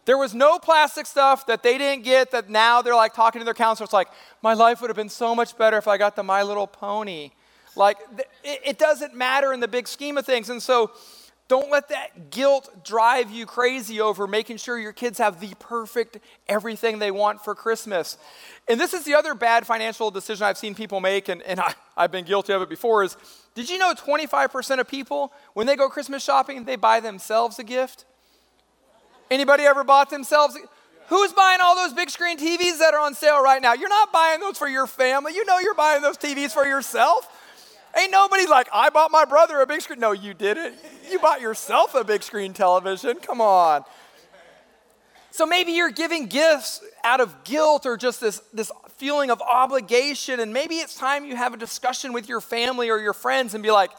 There 0.05 0.17
was 0.17 0.35
no 0.35 0.59
plastic 0.59 1.05
stuff 1.07 1.47
that 1.47 1.63
they 1.63 1.77
didn't 1.77 2.03
get 2.03 2.31
that 2.31 2.49
now 2.49 2.81
they're 2.81 2.95
like 2.95 3.13
talking 3.13 3.39
to 3.41 3.45
their 3.45 3.53
counselor. 3.53 3.85
It's 3.85 3.93
like, 3.93 4.09
my 4.43 4.53
life 4.53 4.81
would 4.81 4.89
have 4.89 4.97
been 4.97 5.09
so 5.09 5.33
much 5.33 5.57
better 5.57 5.77
if 5.77 5.87
I 5.87 5.97
got 5.97 6.15
the 6.15 6.23
My 6.23 6.43
Little 6.43 6.67
Pony. 6.67 7.31
Like, 7.75 7.97
it 8.43 8.77
doesn't 8.77 9.15
matter 9.15 9.53
in 9.53 9.59
the 9.59 9.67
big 9.67 9.87
scheme 9.87 10.17
of 10.17 10.25
things. 10.25 10.49
And 10.49 10.61
so, 10.61 10.91
don't 11.49 11.71
let 11.71 11.89
that 11.89 12.29
guilt 12.29 12.85
drive 12.85 13.31
you 13.31 13.47
crazy 13.47 13.99
over 13.99 14.27
making 14.27 14.57
sure 14.57 14.77
your 14.77 14.93
kids 14.93 15.17
have 15.17 15.39
the 15.39 15.51
perfect 15.59 16.19
everything 16.47 16.99
they 16.99 17.09
want 17.09 17.43
for 17.43 17.55
Christmas. 17.55 18.19
And 18.67 18.79
this 18.79 18.93
is 18.93 19.03
the 19.03 19.15
other 19.15 19.33
bad 19.33 19.65
financial 19.65 20.11
decision 20.11 20.45
I've 20.45 20.59
seen 20.59 20.75
people 20.75 20.99
make, 20.99 21.27
and, 21.27 21.41
and 21.41 21.59
I, 21.59 21.73
I've 21.97 22.11
been 22.11 22.23
guilty 22.23 22.53
of 22.53 22.61
it 22.61 22.69
before, 22.69 23.03
is 23.03 23.17
did 23.55 23.67
you 23.67 23.79
know 23.79 23.93
25% 23.95 24.79
of 24.79 24.87
people, 24.87 25.33
when 25.53 25.65
they 25.65 25.75
go 25.75 25.89
Christmas 25.89 26.23
shopping, 26.23 26.65
they 26.65 26.75
buy 26.75 26.99
themselves 26.99 27.57
a 27.57 27.63
gift? 27.63 28.05
Anybody 29.31 29.63
ever 29.63 29.83
bought 29.83 30.11
themselves? 30.11 30.55
Who's 31.07 31.33
buying 31.33 31.61
all 31.61 31.75
those 31.75 31.93
big 31.93 32.11
screen 32.11 32.37
TVs 32.37 32.77
that 32.77 32.93
are 32.93 32.99
on 32.99 33.15
sale 33.15 33.41
right 33.41 33.61
now? 33.61 33.73
You're 33.73 33.89
not 33.89 34.13
buying 34.13 34.39
those 34.39 34.59
for 34.59 34.67
your 34.67 34.85
family. 34.85 35.33
You 35.33 35.43
know 35.45 35.57
you're 35.57 35.73
buying 35.73 36.03
those 36.03 36.17
TVs 36.17 36.51
for 36.51 36.65
yourself. 36.65 37.27
Ain't 37.99 38.11
nobody 38.11 38.47
like, 38.47 38.69
I 38.73 38.89
bought 38.89 39.11
my 39.11 39.25
brother 39.25 39.59
a 39.59 39.67
big 39.67 39.81
screen. 39.81 39.99
No, 39.99 40.13
you 40.13 40.33
didn't. 40.33 40.75
You 41.11 41.19
bought 41.19 41.41
yourself 41.41 41.95
a 41.95 42.03
big 42.03 42.23
screen 42.23 42.53
television. 42.53 43.17
Come 43.17 43.41
on. 43.41 43.83
So 45.31 45.45
maybe 45.45 45.73
you're 45.73 45.91
giving 45.91 46.27
gifts 46.27 46.81
out 47.03 47.19
of 47.19 47.43
guilt 47.43 47.85
or 47.85 47.97
just 47.97 48.21
this, 48.21 48.41
this 48.53 48.71
feeling 48.97 49.31
of 49.31 49.41
obligation. 49.41 50.39
And 50.39 50.53
maybe 50.53 50.75
it's 50.75 50.95
time 50.95 51.25
you 51.25 51.35
have 51.35 51.53
a 51.53 51.57
discussion 51.57 52.13
with 52.13 52.29
your 52.29 52.41
family 52.41 52.89
or 52.89 52.99
your 52.99 53.13
friends 53.13 53.53
and 53.53 53.61
be 53.61 53.71
like, 53.71 53.91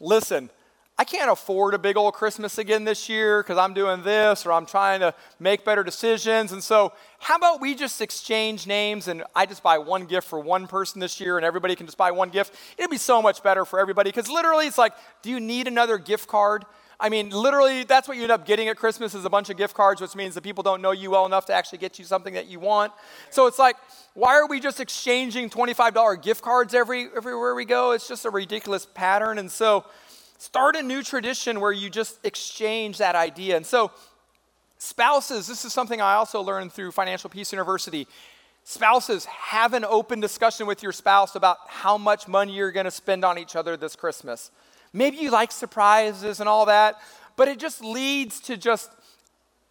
listen, 0.00 0.50
I 0.98 1.04
can't 1.04 1.30
afford 1.30 1.74
a 1.74 1.78
big 1.78 1.98
old 1.98 2.14
Christmas 2.14 2.56
again 2.56 2.84
this 2.84 3.06
year 3.06 3.42
because 3.42 3.58
I'm 3.58 3.74
doing 3.74 4.02
this 4.02 4.46
or 4.46 4.52
I'm 4.52 4.64
trying 4.64 5.00
to 5.00 5.12
make 5.38 5.62
better 5.62 5.84
decisions. 5.84 6.52
And 6.52 6.64
so, 6.64 6.94
how 7.18 7.36
about 7.36 7.60
we 7.60 7.74
just 7.74 8.00
exchange 8.00 8.66
names 8.66 9.06
and 9.06 9.22
I 9.34 9.44
just 9.44 9.62
buy 9.62 9.76
one 9.76 10.06
gift 10.06 10.26
for 10.26 10.40
one 10.40 10.66
person 10.66 10.98
this 11.00 11.20
year 11.20 11.36
and 11.36 11.44
everybody 11.44 11.76
can 11.76 11.84
just 11.84 11.98
buy 11.98 12.12
one 12.12 12.30
gift? 12.30 12.54
It'd 12.78 12.90
be 12.90 12.96
so 12.96 13.20
much 13.20 13.42
better 13.42 13.66
for 13.66 13.78
everybody 13.78 14.08
because 14.08 14.30
literally 14.30 14.66
it's 14.66 14.78
like, 14.78 14.94
do 15.20 15.28
you 15.28 15.38
need 15.38 15.68
another 15.68 15.98
gift 15.98 16.28
card? 16.28 16.64
I 16.98 17.10
mean, 17.10 17.28
literally, 17.28 17.84
that's 17.84 18.08
what 18.08 18.16
you 18.16 18.22
end 18.22 18.32
up 18.32 18.46
getting 18.46 18.68
at 18.68 18.78
Christmas 18.78 19.14
is 19.14 19.26
a 19.26 19.30
bunch 19.30 19.50
of 19.50 19.58
gift 19.58 19.74
cards, 19.74 20.00
which 20.00 20.16
means 20.16 20.34
that 20.34 20.40
people 20.40 20.62
don't 20.62 20.80
know 20.80 20.92
you 20.92 21.10
well 21.10 21.26
enough 21.26 21.44
to 21.46 21.52
actually 21.52 21.76
get 21.76 21.98
you 21.98 22.06
something 22.06 22.32
that 22.32 22.46
you 22.46 22.58
want. 22.58 22.90
So 23.28 23.46
it's 23.46 23.58
like, 23.58 23.76
why 24.14 24.30
are 24.36 24.46
we 24.46 24.60
just 24.60 24.80
exchanging 24.80 25.50
$25 25.50 26.22
gift 26.22 26.40
cards 26.40 26.72
every, 26.72 27.08
everywhere 27.14 27.54
we 27.54 27.66
go? 27.66 27.90
It's 27.90 28.08
just 28.08 28.24
a 28.24 28.30
ridiculous 28.30 28.86
pattern. 28.86 29.38
And 29.38 29.50
so, 29.50 29.84
Start 30.38 30.76
a 30.76 30.82
new 30.82 31.02
tradition 31.02 31.60
where 31.60 31.72
you 31.72 31.88
just 31.88 32.18
exchange 32.24 32.98
that 32.98 33.14
idea. 33.14 33.56
And 33.56 33.64
so, 33.64 33.90
spouses, 34.78 35.46
this 35.46 35.64
is 35.64 35.72
something 35.72 36.00
I 36.00 36.14
also 36.14 36.42
learned 36.42 36.72
through 36.72 36.92
Financial 36.92 37.30
Peace 37.30 37.52
University. 37.52 38.06
Spouses, 38.64 39.24
have 39.26 39.74
an 39.74 39.84
open 39.84 40.20
discussion 40.20 40.66
with 40.66 40.82
your 40.82 40.92
spouse 40.92 41.36
about 41.36 41.58
how 41.68 41.96
much 41.96 42.28
money 42.28 42.52
you're 42.52 42.72
going 42.72 42.84
to 42.84 42.90
spend 42.90 43.24
on 43.24 43.38
each 43.38 43.56
other 43.56 43.76
this 43.76 43.96
Christmas. 43.96 44.50
Maybe 44.92 45.18
you 45.18 45.30
like 45.30 45.52
surprises 45.52 46.40
and 46.40 46.48
all 46.48 46.66
that, 46.66 46.96
but 47.36 47.48
it 47.48 47.58
just 47.58 47.82
leads 47.82 48.40
to 48.40 48.56
just 48.56 48.90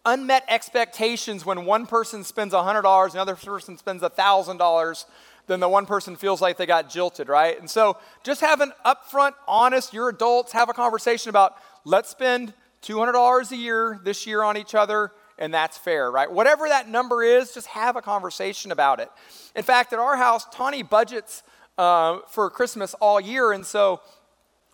unmet 0.06 0.44
expectations 0.48 1.44
when 1.44 1.64
one 1.64 1.84
person 1.84 2.22
spends 2.22 2.54
$100 2.54 3.12
another 3.12 3.34
person 3.34 3.76
spends 3.76 4.02
$1,000 4.02 5.04
then 5.46 5.60
the 5.60 5.68
one 5.68 5.86
person 5.86 6.16
feels 6.16 6.40
like 6.40 6.56
they 6.56 6.66
got 6.66 6.90
jilted, 6.90 7.28
right? 7.28 7.58
And 7.58 7.70
so 7.70 7.96
just 8.24 8.40
have 8.40 8.60
an 8.60 8.72
upfront, 8.84 9.34
honest, 9.46 9.92
you're 9.92 10.08
adults, 10.08 10.52
have 10.52 10.68
a 10.68 10.72
conversation 10.72 11.30
about 11.30 11.54
let's 11.84 12.10
spend 12.10 12.52
$200 12.82 13.50
a 13.50 13.56
year 13.56 14.00
this 14.04 14.26
year 14.26 14.42
on 14.42 14.56
each 14.56 14.74
other, 14.74 15.12
and 15.38 15.52
that's 15.54 15.78
fair, 15.78 16.10
right? 16.10 16.30
Whatever 16.30 16.68
that 16.68 16.88
number 16.88 17.22
is, 17.22 17.52
just 17.52 17.68
have 17.68 17.96
a 17.96 18.02
conversation 18.02 18.72
about 18.72 19.00
it. 19.00 19.10
In 19.54 19.62
fact, 19.62 19.92
at 19.92 19.98
our 19.98 20.16
house, 20.16 20.46
Tawny 20.52 20.82
budgets 20.82 21.42
uh, 21.78 22.18
for 22.28 22.50
Christmas 22.50 22.94
all 22.94 23.20
year, 23.20 23.52
and 23.52 23.64
so 23.64 24.00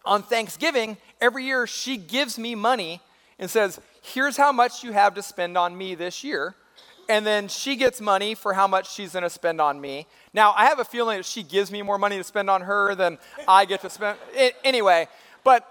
on 0.04 0.22
Thanksgiving, 0.22 0.96
every 1.20 1.44
year 1.44 1.66
she 1.66 1.96
gives 1.96 2.38
me 2.38 2.54
money 2.54 3.00
and 3.38 3.50
says, 3.50 3.80
Here's 4.02 4.36
how 4.36 4.50
much 4.50 4.82
you 4.82 4.92
have 4.92 5.14
to 5.14 5.22
spend 5.22 5.56
on 5.56 5.78
me 5.78 5.94
this 5.94 6.24
year 6.24 6.56
and 7.08 7.26
then 7.26 7.48
she 7.48 7.76
gets 7.76 8.00
money 8.00 8.34
for 8.34 8.52
how 8.52 8.66
much 8.66 8.92
she's 8.92 9.12
going 9.12 9.22
to 9.22 9.30
spend 9.30 9.60
on 9.60 9.80
me. 9.80 10.06
Now, 10.32 10.52
I 10.56 10.66
have 10.66 10.78
a 10.78 10.84
feeling 10.84 11.18
that 11.18 11.26
she 11.26 11.42
gives 11.42 11.70
me 11.70 11.82
more 11.82 11.98
money 11.98 12.16
to 12.16 12.24
spend 12.24 12.48
on 12.48 12.62
her 12.62 12.94
than 12.94 13.18
I 13.46 13.64
get 13.64 13.80
to 13.82 13.90
spend. 13.90 14.18
It, 14.34 14.56
anyway, 14.64 15.08
but 15.44 15.68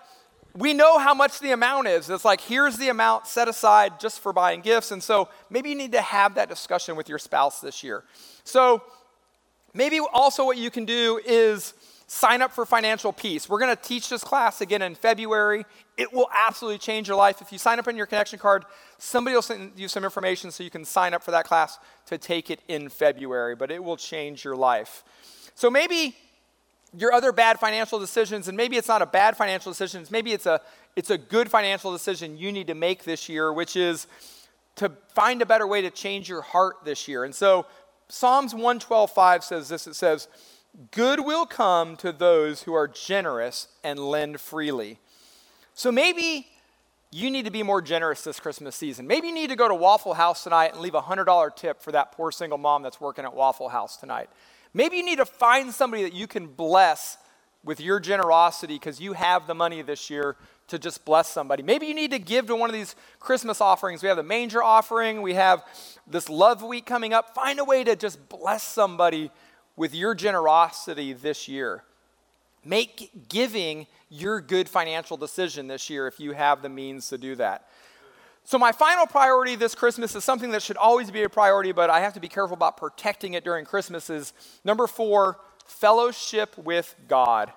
we 0.55 0.73
know 0.73 0.97
how 0.97 1.13
much 1.13 1.39
the 1.39 1.51
amount 1.51 1.87
is. 1.87 2.09
It's 2.09 2.25
like, 2.25 2.41
here's 2.41 2.77
the 2.77 2.89
amount 2.89 3.27
set 3.27 3.47
aside 3.47 3.99
just 3.99 4.19
for 4.19 4.33
buying 4.33 4.61
gifts. 4.61 4.91
And 4.91 5.01
so 5.01 5.29
maybe 5.49 5.69
you 5.69 5.75
need 5.75 5.93
to 5.93 6.01
have 6.01 6.35
that 6.35 6.49
discussion 6.49 6.95
with 6.95 7.07
your 7.07 7.19
spouse 7.19 7.61
this 7.61 7.83
year. 7.83 8.03
So 8.43 8.83
maybe 9.73 9.99
also 9.99 10.45
what 10.45 10.57
you 10.57 10.69
can 10.69 10.85
do 10.85 11.19
is 11.25 11.73
sign 12.11 12.41
up 12.41 12.51
for 12.51 12.65
financial 12.65 13.13
peace. 13.13 13.47
We're 13.47 13.59
going 13.59 13.73
to 13.73 13.81
teach 13.81 14.09
this 14.09 14.21
class 14.21 14.59
again 14.59 14.81
in 14.81 14.95
February. 14.95 15.63
It 15.95 16.11
will 16.11 16.27
absolutely 16.35 16.79
change 16.79 17.07
your 17.07 17.15
life. 17.15 17.41
If 17.41 17.53
you 17.53 17.57
sign 17.57 17.79
up 17.79 17.87
on 17.87 17.95
your 17.95 18.05
connection 18.05 18.37
card, 18.37 18.65
somebody 18.97 19.33
will 19.33 19.41
send 19.41 19.71
you 19.77 19.87
some 19.87 20.03
information 20.03 20.51
so 20.51 20.61
you 20.61 20.69
can 20.69 20.83
sign 20.83 21.13
up 21.13 21.23
for 21.23 21.31
that 21.31 21.45
class 21.45 21.79
to 22.07 22.17
take 22.17 22.49
it 22.49 22.59
in 22.67 22.89
February, 22.89 23.55
but 23.55 23.71
it 23.71 23.81
will 23.81 23.95
change 23.95 24.43
your 24.43 24.57
life. 24.57 25.05
So 25.55 25.71
maybe 25.71 26.13
your 26.97 27.13
other 27.13 27.31
bad 27.31 27.61
financial 27.61 27.97
decisions, 27.97 28.49
and 28.49 28.57
maybe 28.57 28.75
it's 28.75 28.89
not 28.89 29.01
a 29.01 29.05
bad 29.05 29.37
financial 29.37 29.71
decision, 29.71 30.05
maybe 30.11 30.33
it's 30.33 30.45
a, 30.45 30.59
it's 30.97 31.11
a 31.11 31.17
good 31.17 31.49
financial 31.49 31.93
decision 31.93 32.37
you 32.37 32.51
need 32.51 32.67
to 32.67 32.75
make 32.75 33.05
this 33.05 33.29
year, 33.29 33.53
which 33.53 33.77
is 33.77 34.07
to 34.75 34.91
find 35.15 35.41
a 35.41 35.45
better 35.45 35.65
way 35.65 35.81
to 35.81 35.89
change 35.89 36.27
your 36.27 36.41
heart 36.41 36.75
this 36.83 37.07
year. 37.07 37.23
And 37.23 37.33
so 37.33 37.67
Psalms 38.09 38.53
112.5 38.53 39.43
says 39.43 39.69
this, 39.69 39.87
it 39.87 39.95
says, 39.95 40.27
Good 40.91 41.25
will 41.25 41.45
come 41.45 41.97
to 41.97 42.11
those 42.11 42.63
who 42.63 42.73
are 42.73 42.87
generous 42.87 43.67
and 43.83 43.99
lend 43.99 44.39
freely. 44.39 44.99
So 45.73 45.91
maybe 45.91 46.47
you 47.11 47.29
need 47.29 47.43
to 47.43 47.51
be 47.51 47.61
more 47.61 47.81
generous 47.81 48.23
this 48.23 48.39
Christmas 48.39 48.75
season. 48.75 49.05
Maybe 49.05 49.27
you 49.27 49.33
need 49.33 49.49
to 49.49 49.57
go 49.57 49.67
to 49.67 49.75
Waffle 49.75 50.13
House 50.13 50.43
tonight 50.43 50.71
and 50.71 50.81
leave 50.81 50.95
a 50.95 51.01
$100 51.01 51.55
tip 51.55 51.81
for 51.81 51.91
that 51.91 52.13
poor 52.13 52.31
single 52.31 52.57
mom 52.57 52.83
that's 52.83 53.01
working 53.01 53.25
at 53.25 53.33
Waffle 53.33 53.67
House 53.67 53.97
tonight. 53.97 54.29
Maybe 54.73 54.95
you 54.95 55.03
need 55.03 55.17
to 55.17 55.25
find 55.25 55.73
somebody 55.73 56.03
that 56.03 56.13
you 56.13 56.25
can 56.25 56.47
bless 56.47 57.17
with 57.65 57.81
your 57.81 57.99
generosity 57.99 58.75
because 58.75 59.01
you 59.01 59.13
have 59.13 59.47
the 59.47 59.53
money 59.53 59.81
this 59.81 60.09
year 60.09 60.37
to 60.67 60.79
just 60.79 61.03
bless 61.03 61.27
somebody. 61.27 61.61
Maybe 61.61 61.85
you 61.85 61.93
need 61.93 62.11
to 62.11 62.19
give 62.19 62.47
to 62.47 62.55
one 62.55 62.69
of 62.69 62.73
these 62.73 62.95
Christmas 63.19 63.59
offerings. 63.59 64.01
We 64.01 64.07
have 64.07 64.15
the 64.15 64.23
manger 64.23 64.63
offering, 64.63 65.21
we 65.21 65.33
have 65.33 65.63
this 66.07 66.29
love 66.29 66.63
week 66.63 66.85
coming 66.85 67.13
up. 67.13 67.35
Find 67.35 67.59
a 67.59 67.65
way 67.65 67.83
to 67.83 67.97
just 67.97 68.29
bless 68.29 68.63
somebody 68.63 69.31
with 69.75 69.95
your 69.95 70.13
generosity 70.15 71.13
this 71.13 71.47
year. 71.47 71.83
Make 72.63 73.27
giving 73.29 73.87
your 74.09 74.39
good 74.39 74.69
financial 74.69 75.17
decision 75.17 75.67
this 75.67 75.89
year 75.89 76.07
if 76.07 76.19
you 76.19 76.33
have 76.33 76.61
the 76.61 76.69
means 76.69 77.09
to 77.09 77.17
do 77.17 77.35
that. 77.35 77.67
So, 78.43 78.57
my 78.57 78.71
final 78.71 79.05
priority 79.05 79.55
this 79.55 79.75
Christmas 79.75 80.15
is 80.15 80.23
something 80.23 80.51
that 80.51 80.61
should 80.61 80.77
always 80.77 81.11
be 81.11 81.23
a 81.23 81.29
priority, 81.29 81.71
but 81.71 81.89
I 81.89 82.01
have 82.01 82.13
to 82.13 82.19
be 82.19 82.27
careful 82.27 82.55
about 82.55 82.77
protecting 82.77 83.33
it 83.33 83.43
during 83.43 83.65
Christmas. 83.65 84.09
Is 84.09 84.33
number 84.63 84.87
four, 84.87 85.39
fellowship 85.65 86.57
with 86.57 86.95
God. 87.07 87.51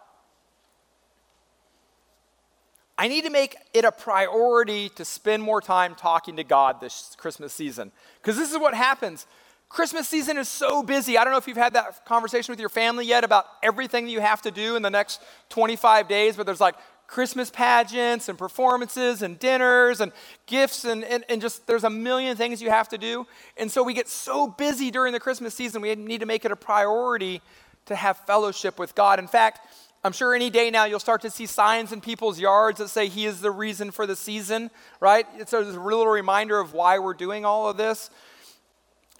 I 2.96 3.09
need 3.09 3.24
to 3.24 3.31
make 3.31 3.57
it 3.72 3.85
a 3.85 3.90
priority 3.90 4.88
to 4.90 5.05
spend 5.05 5.42
more 5.42 5.61
time 5.61 5.96
talking 5.96 6.37
to 6.37 6.44
God 6.44 6.81
this 6.81 7.16
Christmas 7.18 7.53
season. 7.53 7.90
Because 8.22 8.37
this 8.37 8.53
is 8.53 8.59
what 8.59 8.74
happens. 8.74 9.27
Christmas 9.75 10.07
season 10.07 10.39
is 10.39 10.49
so 10.49 10.85
busy. 10.85 11.19
I 11.19 11.25
don't 11.25 11.33
know 11.33 11.37
if 11.37 11.49
you've 11.49 11.57
had 11.57 11.73
that 11.73 12.05
conversation 12.05 12.53
with 12.53 12.61
your 12.61 12.69
family 12.69 13.07
yet 13.07 13.25
about 13.25 13.47
everything 13.61 14.07
you 14.07 14.21
have 14.21 14.41
to 14.43 14.53
do 14.53 14.77
in 14.77 14.83
the 14.83 14.91
next 14.91 15.21
25 15.49 16.07
days, 16.07 16.37
but 16.37 16.47
there's 16.47 16.61
like 16.61 16.77
Christmas 17.09 17.51
pageants 17.51 18.29
and 18.29 18.39
performances 18.39 19.21
and 19.21 19.37
dinners 19.37 20.01
and 20.01 20.13
gifts 20.47 20.85
and, 20.85 21.03
and, 21.03 21.25
and 21.29 21.41
just 21.41 21.67
there's 21.67 21.83
a 21.83 21.91
million 21.91 22.37
things 22.37 22.63
you 22.63 22.71
have 22.71 22.89
to 22.91 22.99
do. 22.99 23.27
And 23.57 23.69
so 23.69 23.83
we 23.83 23.95
get 23.95 24.09
so 24.09 24.47
busy 24.47 24.93
during 24.93 25.13
the 25.13 25.19
Christmas 25.19 25.57
season, 25.57 25.83
we 25.83 25.93
need 25.97 26.21
to 26.21 26.27
make 26.27 26.45
it 26.45 26.53
a 26.53 26.57
priority 26.57 27.43
to 27.87 27.97
have 27.97 28.17
fellowship 28.19 28.79
with 28.79 28.95
God. 28.95 29.19
In 29.19 29.27
fact, 29.27 29.67
I'm 30.05 30.13
sure 30.13 30.37
any 30.37 30.51
day 30.51 30.71
now 30.71 30.85
you'll 30.85 31.01
start 31.01 31.21
to 31.23 31.31
see 31.31 31.47
signs 31.47 31.91
in 31.91 32.01
people's 32.01 32.39
yards 32.39 32.79
that 32.79 32.91
say 32.91 33.09
He 33.09 33.27
is 33.27 33.41
the 33.41 33.51
reason 33.51 33.91
for 33.91 34.07
the 34.07 34.15
season, 34.15 34.71
right? 35.01 35.27
It's 35.37 35.53
a 35.53 35.59
little 35.59 36.07
reminder 36.07 36.61
of 36.61 36.75
why 36.75 37.01
we're 37.01 37.15
doing 37.15 37.45
all 37.45 37.69
of 37.69 37.77
this. 37.77 38.11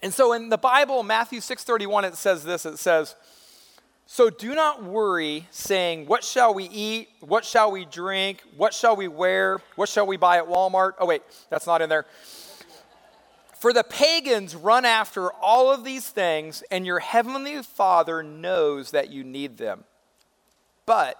And 0.05 0.13
so 0.13 0.33
in 0.33 0.49
the 0.49 0.57
Bible, 0.59 1.01
Matthew 1.01 1.39
6:31 1.39 2.03
it 2.03 2.15
says 2.15 2.43
this, 2.43 2.63
it 2.67 2.77
says, 2.77 3.15
"So 4.05 4.29
do 4.29 4.53
not 4.53 4.83
worry 4.83 5.47
saying, 5.49 6.05
what 6.05 6.23
shall 6.23 6.53
we 6.53 6.65
eat? 6.65 7.09
What 7.21 7.43
shall 7.43 7.71
we 7.71 7.85
drink? 7.85 8.43
What 8.55 8.75
shall 8.75 8.95
we 8.95 9.07
wear? 9.07 9.63
What 9.75 9.89
shall 9.89 10.05
we 10.05 10.15
buy 10.15 10.37
at 10.37 10.45
Walmart?" 10.45 10.93
Oh 10.99 11.07
wait, 11.07 11.23
that's 11.49 11.65
not 11.65 11.81
in 11.81 11.89
there. 11.89 12.05
For 13.57 13.73
the 13.73 13.83
pagans 13.83 14.55
run 14.55 14.85
after 14.85 15.33
all 15.33 15.71
of 15.71 15.83
these 15.83 16.07
things, 16.07 16.61
and 16.69 16.85
your 16.85 16.99
heavenly 16.99 17.63
Father 17.63 18.21
knows 18.21 18.91
that 18.91 19.09
you 19.09 19.23
need 19.23 19.57
them. 19.57 19.85
But 20.85 21.19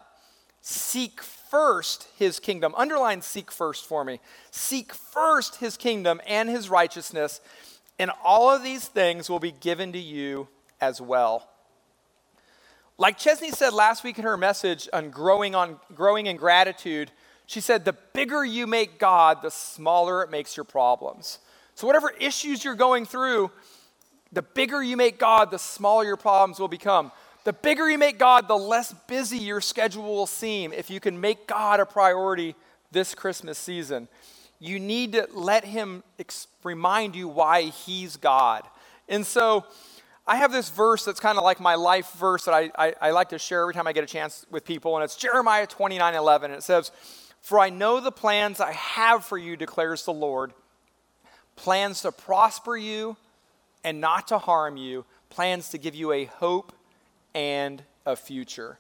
seek 0.62 1.24
first 1.24 2.08
his 2.20 2.40
kingdom. 2.40 2.76
Underline 2.78 3.24
seek 3.24 3.52
first 3.52 3.88
for 3.88 4.04
me. 4.04 4.20
Seek 4.52 4.94
first 4.94 5.56
his 5.56 5.76
kingdom 5.76 6.22
and 6.28 6.50
his 6.50 6.70
righteousness, 6.70 7.42
and 7.98 8.12
all 8.24 8.50
of 8.50 8.64
these 8.64 8.88
things 8.88 9.30
will 9.30 9.40
be 9.40 9.52
given 9.52 9.94
to 9.94 10.00
you 10.00 10.48
as 10.82 11.00
well. 11.00 11.50
Like 12.98 13.18
Chesney 13.18 13.52
said 13.52 13.74
last 13.74 14.04
week 14.04 14.18
in 14.18 14.24
her 14.24 14.38
message 14.38 14.88
on 14.94 15.10
growing, 15.10 15.54
on 15.54 15.80
growing 15.94 16.28
in 16.28 16.38
gratitude, 16.38 17.12
she 17.46 17.60
said, 17.60 17.86
the 17.86 17.96
bigger 18.14 18.44
you 18.44 18.68
make 18.68 19.00
God, 19.00 19.42
the 19.42 19.52
smaller 19.52 20.24
it 20.24 20.32
makes 20.32 20.56
your 20.58 20.64
problems. 20.64 21.40
So, 21.76 21.86
whatever 21.86 22.10
issues 22.20 22.64
you're 22.64 22.76
going 22.76 23.06
through, 23.06 23.52
the 24.32 24.42
bigger 24.42 24.82
you 24.82 24.98
make 24.98 25.20
God, 25.20 25.52
the 25.52 25.60
smaller 25.60 26.06
your 26.06 26.18
problems 26.18 26.60
will 26.60 26.70
become. 26.70 27.12
The 27.44 27.54
bigger 27.54 27.90
you 27.90 27.98
make 27.98 28.18
God, 28.18 28.48
the 28.48 28.58
less 28.58 28.94
busy 29.08 29.38
your 29.38 29.62
schedule 29.62 30.04
will 30.04 30.26
seem 30.26 30.74
if 30.74 30.90
you 30.90 31.00
can 31.00 31.20
make 31.20 31.48
God 31.48 31.80
a 31.80 31.86
priority 31.86 32.56
this 32.92 33.14
Christmas 33.14 33.60
season. 33.60 34.08
You 34.60 34.80
need 34.80 35.14
to 35.14 35.28
let 35.34 35.66
Him 35.66 36.04
ex- 36.20 36.48
remind 36.64 37.16
you 37.16 37.28
why 37.28 37.64
He's 37.64 38.18
God. 38.18 38.64
And 39.08 39.26
so 39.26 39.66
I 40.28 40.38
have 40.38 40.52
this 40.52 40.70
verse 40.70 41.06
that's 41.06 41.20
kind 41.20 41.38
of 41.38 41.44
like 41.44 41.60
my 41.60 41.76
life 41.76 42.12
verse 42.14 42.46
that 42.46 42.54
I, 42.54 42.72
I, 42.78 42.94
I, 43.02 43.12
like 43.12 43.30
to 43.30 43.38
share 43.38 43.62
every 43.62 43.76
time 43.76 43.86
I 43.86 43.94
get 43.94 44.04
a 44.04 44.08
chance 44.08 44.46
with 44.50 44.66
people, 44.66 44.96
and 44.96 45.04
it's 45.04 45.16
Jeremiah 45.16 45.68
29 45.68 46.16
11. 46.16 46.52
And 46.52 46.58
it 46.58 46.64
says, 46.64 46.92
For 47.42 47.60
I 47.60 47.70
know 47.70 48.00
the 48.00 48.12
plans 48.12 48.60
I 48.60 48.72
have 48.72 49.24
for 49.24 49.38
you, 49.38 49.56
declares 49.56 50.04
the 50.06 50.14
Lord 50.14 50.54
plans 51.56 52.02
to 52.02 52.12
prosper 52.12 52.76
you 52.76 53.16
and 53.84 54.02
not 54.02 54.28
to 54.28 54.38
harm 54.38 54.78
you, 54.78 55.06
plans 55.30 55.70
to 55.70 55.78
give 55.78 55.96
you 55.96 56.12
a 56.12 56.26
hope 56.26 56.74
and 57.34 57.84
a 58.06 58.16
future. 58.16 58.78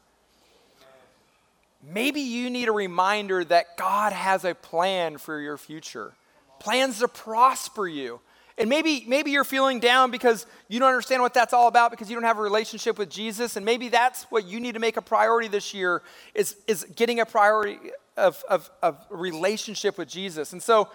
Maybe 1.87 2.21
you 2.21 2.49
need 2.49 2.67
a 2.67 2.71
reminder 2.71 3.43
that 3.45 3.77
God 3.77 4.11
has 4.11 4.43
a 4.43 4.55
plan 4.55 5.17
for 5.17 5.39
your 5.39 5.57
future, 5.57 6.13
plans 6.59 6.99
to 6.99 7.07
prosper 7.07 7.87
you. 7.87 8.21
And 8.57 8.69
maybe, 8.69 9.03
maybe 9.05 9.31
you're 9.31 9.43
feeling 9.43 9.81
down 9.81 10.11
because 10.11 10.45
you 10.69 10.79
don't 10.79 10.87
understand 10.87 11.21
what 11.21 11.33
that's 11.33 11.53
all 11.53 11.67
about 11.67 11.91
because 11.91 12.09
you 12.09 12.15
don't 12.15 12.23
have 12.23 12.39
a 12.39 12.41
relationship 12.41 12.97
with 12.97 13.09
Jesus. 13.09 13.57
And 13.57 13.65
maybe 13.65 13.89
that's 13.89 14.23
what 14.31 14.45
you 14.45 14.59
need 14.59 14.73
to 14.75 14.79
make 14.79 14.95
a 14.95 15.01
priority 15.01 15.49
this 15.49 15.73
year 15.73 16.01
is, 16.33 16.55
is 16.65 16.85
getting 16.95 17.19
a 17.19 17.25
priority 17.25 17.77
of, 18.15 18.43
of, 18.49 18.69
of 18.81 18.97
relationship 19.09 19.97
with 19.97 20.07
Jesus. 20.07 20.53
And 20.53 20.63
so 20.63 20.89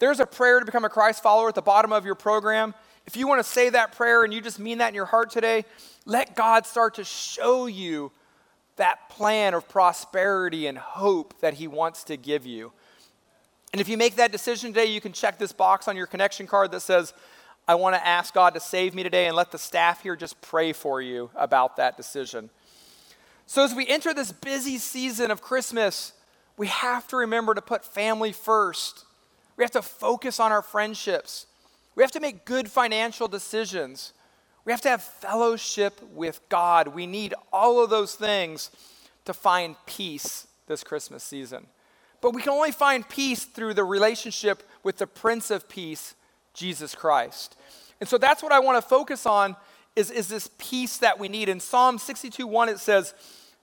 there's 0.00 0.18
a 0.18 0.26
prayer 0.26 0.58
to 0.58 0.66
become 0.66 0.84
a 0.84 0.88
Christ 0.88 1.22
follower 1.22 1.48
at 1.48 1.54
the 1.54 1.62
bottom 1.62 1.92
of 1.92 2.04
your 2.04 2.16
program. 2.16 2.74
If 3.06 3.16
you 3.16 3.28
want 3.28 3.38
to 3.38 3.48
say 3.48 3.70
that 3.70 3.92
prayer 3.92 4.24
and 4.24 4.34
you 4.34 4.40
just 4.40 4.58
mean 4.58 4.78
that 4.78 4.88
in 4.88 4.94
your 4.94 5.06
heart 5.06 5.30
today, 5.30 5.64
let 6.04 6.34
God 6.34 6.66
start 6.66 6.94
to 6.94 7.04
show 7.04 7.66
you 7.66 8.10
that 8.76 9.08
plan 9.08 9.54
of 9.54 9.68
prosperity 9.68 10.66
and 10.66 10.76
hope 10.76 11.38
that 11.40 11.54
He 11.54 11.68
wants 11.68 12.04
to 12.04 12.16
give 12.16 12.46
you. 12.46 12.72
And 13.72 13.80
if 13.80 13.88
you 13.88 13.96
make 13.96 14.16
that 14.16 14.32
decision 14.32 14.72
today, 14.72 14.86
you 14.86 15.00
can 15.00 15.12
check 15.12 15.38
this 15.38 15.52
box 15.52 15.88
on 15.88 15.96
your 15.96 16.06
connection 16.06 16.46
card 16.46 16.70
that 16.72 16.80
says, 16.80 17.12
I 17.66 17.74
want 17.76 17.96
to 17.96 18.06
ask 18.06 18.34
God 18.34 18.54
to 18.54 18.60
save 18.60 18.94
me 18.94 19.02
today, 19.02 19.26
and 19.26 19.34
let 19.34 19.50
the 19.50 19.58
staff 19.58 20.02
here 20.02 20.16
just 20.16 20.40
pray 20.42 20.72
for 20.72 21.00
you 21.00 21.30
about 21.34 21.76
that 21.76 21.96
decision. 21.96 22.50
So, 23.46 23.64
as 23.64 23.74
we 23.74 23.86
enter 23.88 24.12
this 24.12 24.32
busy 24.32 24.78
season 24.78 25.30
of 25.30 25.40
Christmas, 25.40 26.12
we 26.56 26.66
have 26.68 27.08
to 27.08 27.16
remember 27.16 27.54
to 27.54 27.62
put 27.62 27.84
family 27.84 28.32
first. 28.32 29.04
We 29.56 29.64
have 29.64 29.70
to 29.72 29.82
focus 29.82 30.40
on 30.40 30.52
our 30.52 30.62
friendships. 30.62 31.46
We 31.94 32.02
have 32.02 32.12
to 32.12 32.20
make 32.20 32.44
good 32.44 32.70
financial 32.70 33.28
decisions. 33.28 34.12
We 34.64 34.72
have 34.72 34.80
to 34.82 34.88
have 34.88 35.02
fellowship 35.02 36.00
with 36.12 36.40
God. 36.48 36.88
We 36.88 37.06
need 37.06 37.34
all 37.52 37.82
of 37.82 37.90
those 37.90 38.14
things 38.14 38.70
to 39.24 39.34
find 39.34 39.76
peace 39.86 40.46
this 40.66 40.82
Christmas 40.82 41.22
season. 41.22 41.66
But 42.20 42.34
we 42.34 42.40
can 42.40 42.52
only 42.52 42.72
find 42.72 43.06
peace 43.08 43.44
through 43.44 43.74
the 43.74 43.84
relationship 43.84 44.62
with 44.82 44.96
the 44.96 45.06
Prince 45.06 45.50
of 45.50 45.68
Peace, 45.68 46.14
Jesus 46.54 46.94
Christ. 46.94 47.56
And 48.00 48.08
so 48.08 48.16
that's 48.16 48.42
what 48.42 48.52
I 48.52 48.60
want 48.60 48.82
to 48.82 48.88
focus 48.88 49.26
on 49.26 49.56
is, 49.94 50.10
is 50.10 50.28
this 50.28 50.48
peace 50.58 50.96
that 50.98 51.18
we 51.18 51.28
need. 51.28 51.48
In 51.48 51.60
Psalm 51.60 51.98
62 51.98 52.46
1, 52.46 52.68
it 52.70 52.78
says, 52.78 53.14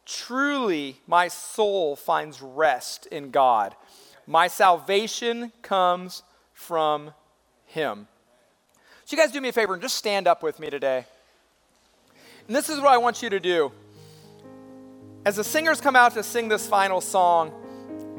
Truly 0.06 0.98
my 1.08 1.28
soul 1.28 1.96
finds 1.96 2.42
rest 2.42 3.08
in 3.08 3.32
God. 3.32 3.76
My 4.28 4.48
salvation 4.48 5.52
comes 5.62 6.24
from 6.54 7.14
him. 7.66 8.08
You 9.12 9.18
guys 9.18 9.32
do 9.32 9.42
me 9.42 9.50
a 9.50 9.52
favor 9.52 9.74
and 9.74 9.82
just 9.82 9.98
stand 9.98 10.28
up 10.28 10.42
with 10.42 10.60
me 10.60 10.70
today. 10.70 11.06
And 12.48 12.56
this 12.56 12.70
is 12.70 12.80
what 12.80 12.88
I 12.88 12.98
want 12.98 13.22
you 13.22 13.30
to 13.30 13.40
do. 13.40 13.72
As 15.26 15.36
the 15.36 15.44
singers 15.44 15.82
come 15.82 15.96
out 15.96 16.14
to 16.14 16.24
sing 16.24 16.48
this 16.48 16.66
final 16.66 17.02
song, 17.02 17.52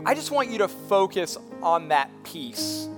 I 0.04 0.14
just 0.14 0.30
want 0.30 0.50
you 0.50 0.58
to 0.58 0.68
focus 0.68 1.38
on 1.62 1.88
that 1.88 2.10
peace. 2.24 2.88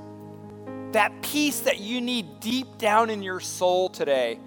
That 0.92 1.12
peace 1.22 1.60
that 1.60 1.80
you 1.80 2.00
need 2.00 2.40
deep 2.40 2.78
down 2.78 3.10
in 3.10 3.22
your 3.22 3.40
soul 3.40 3.88
today. 3.88 4.38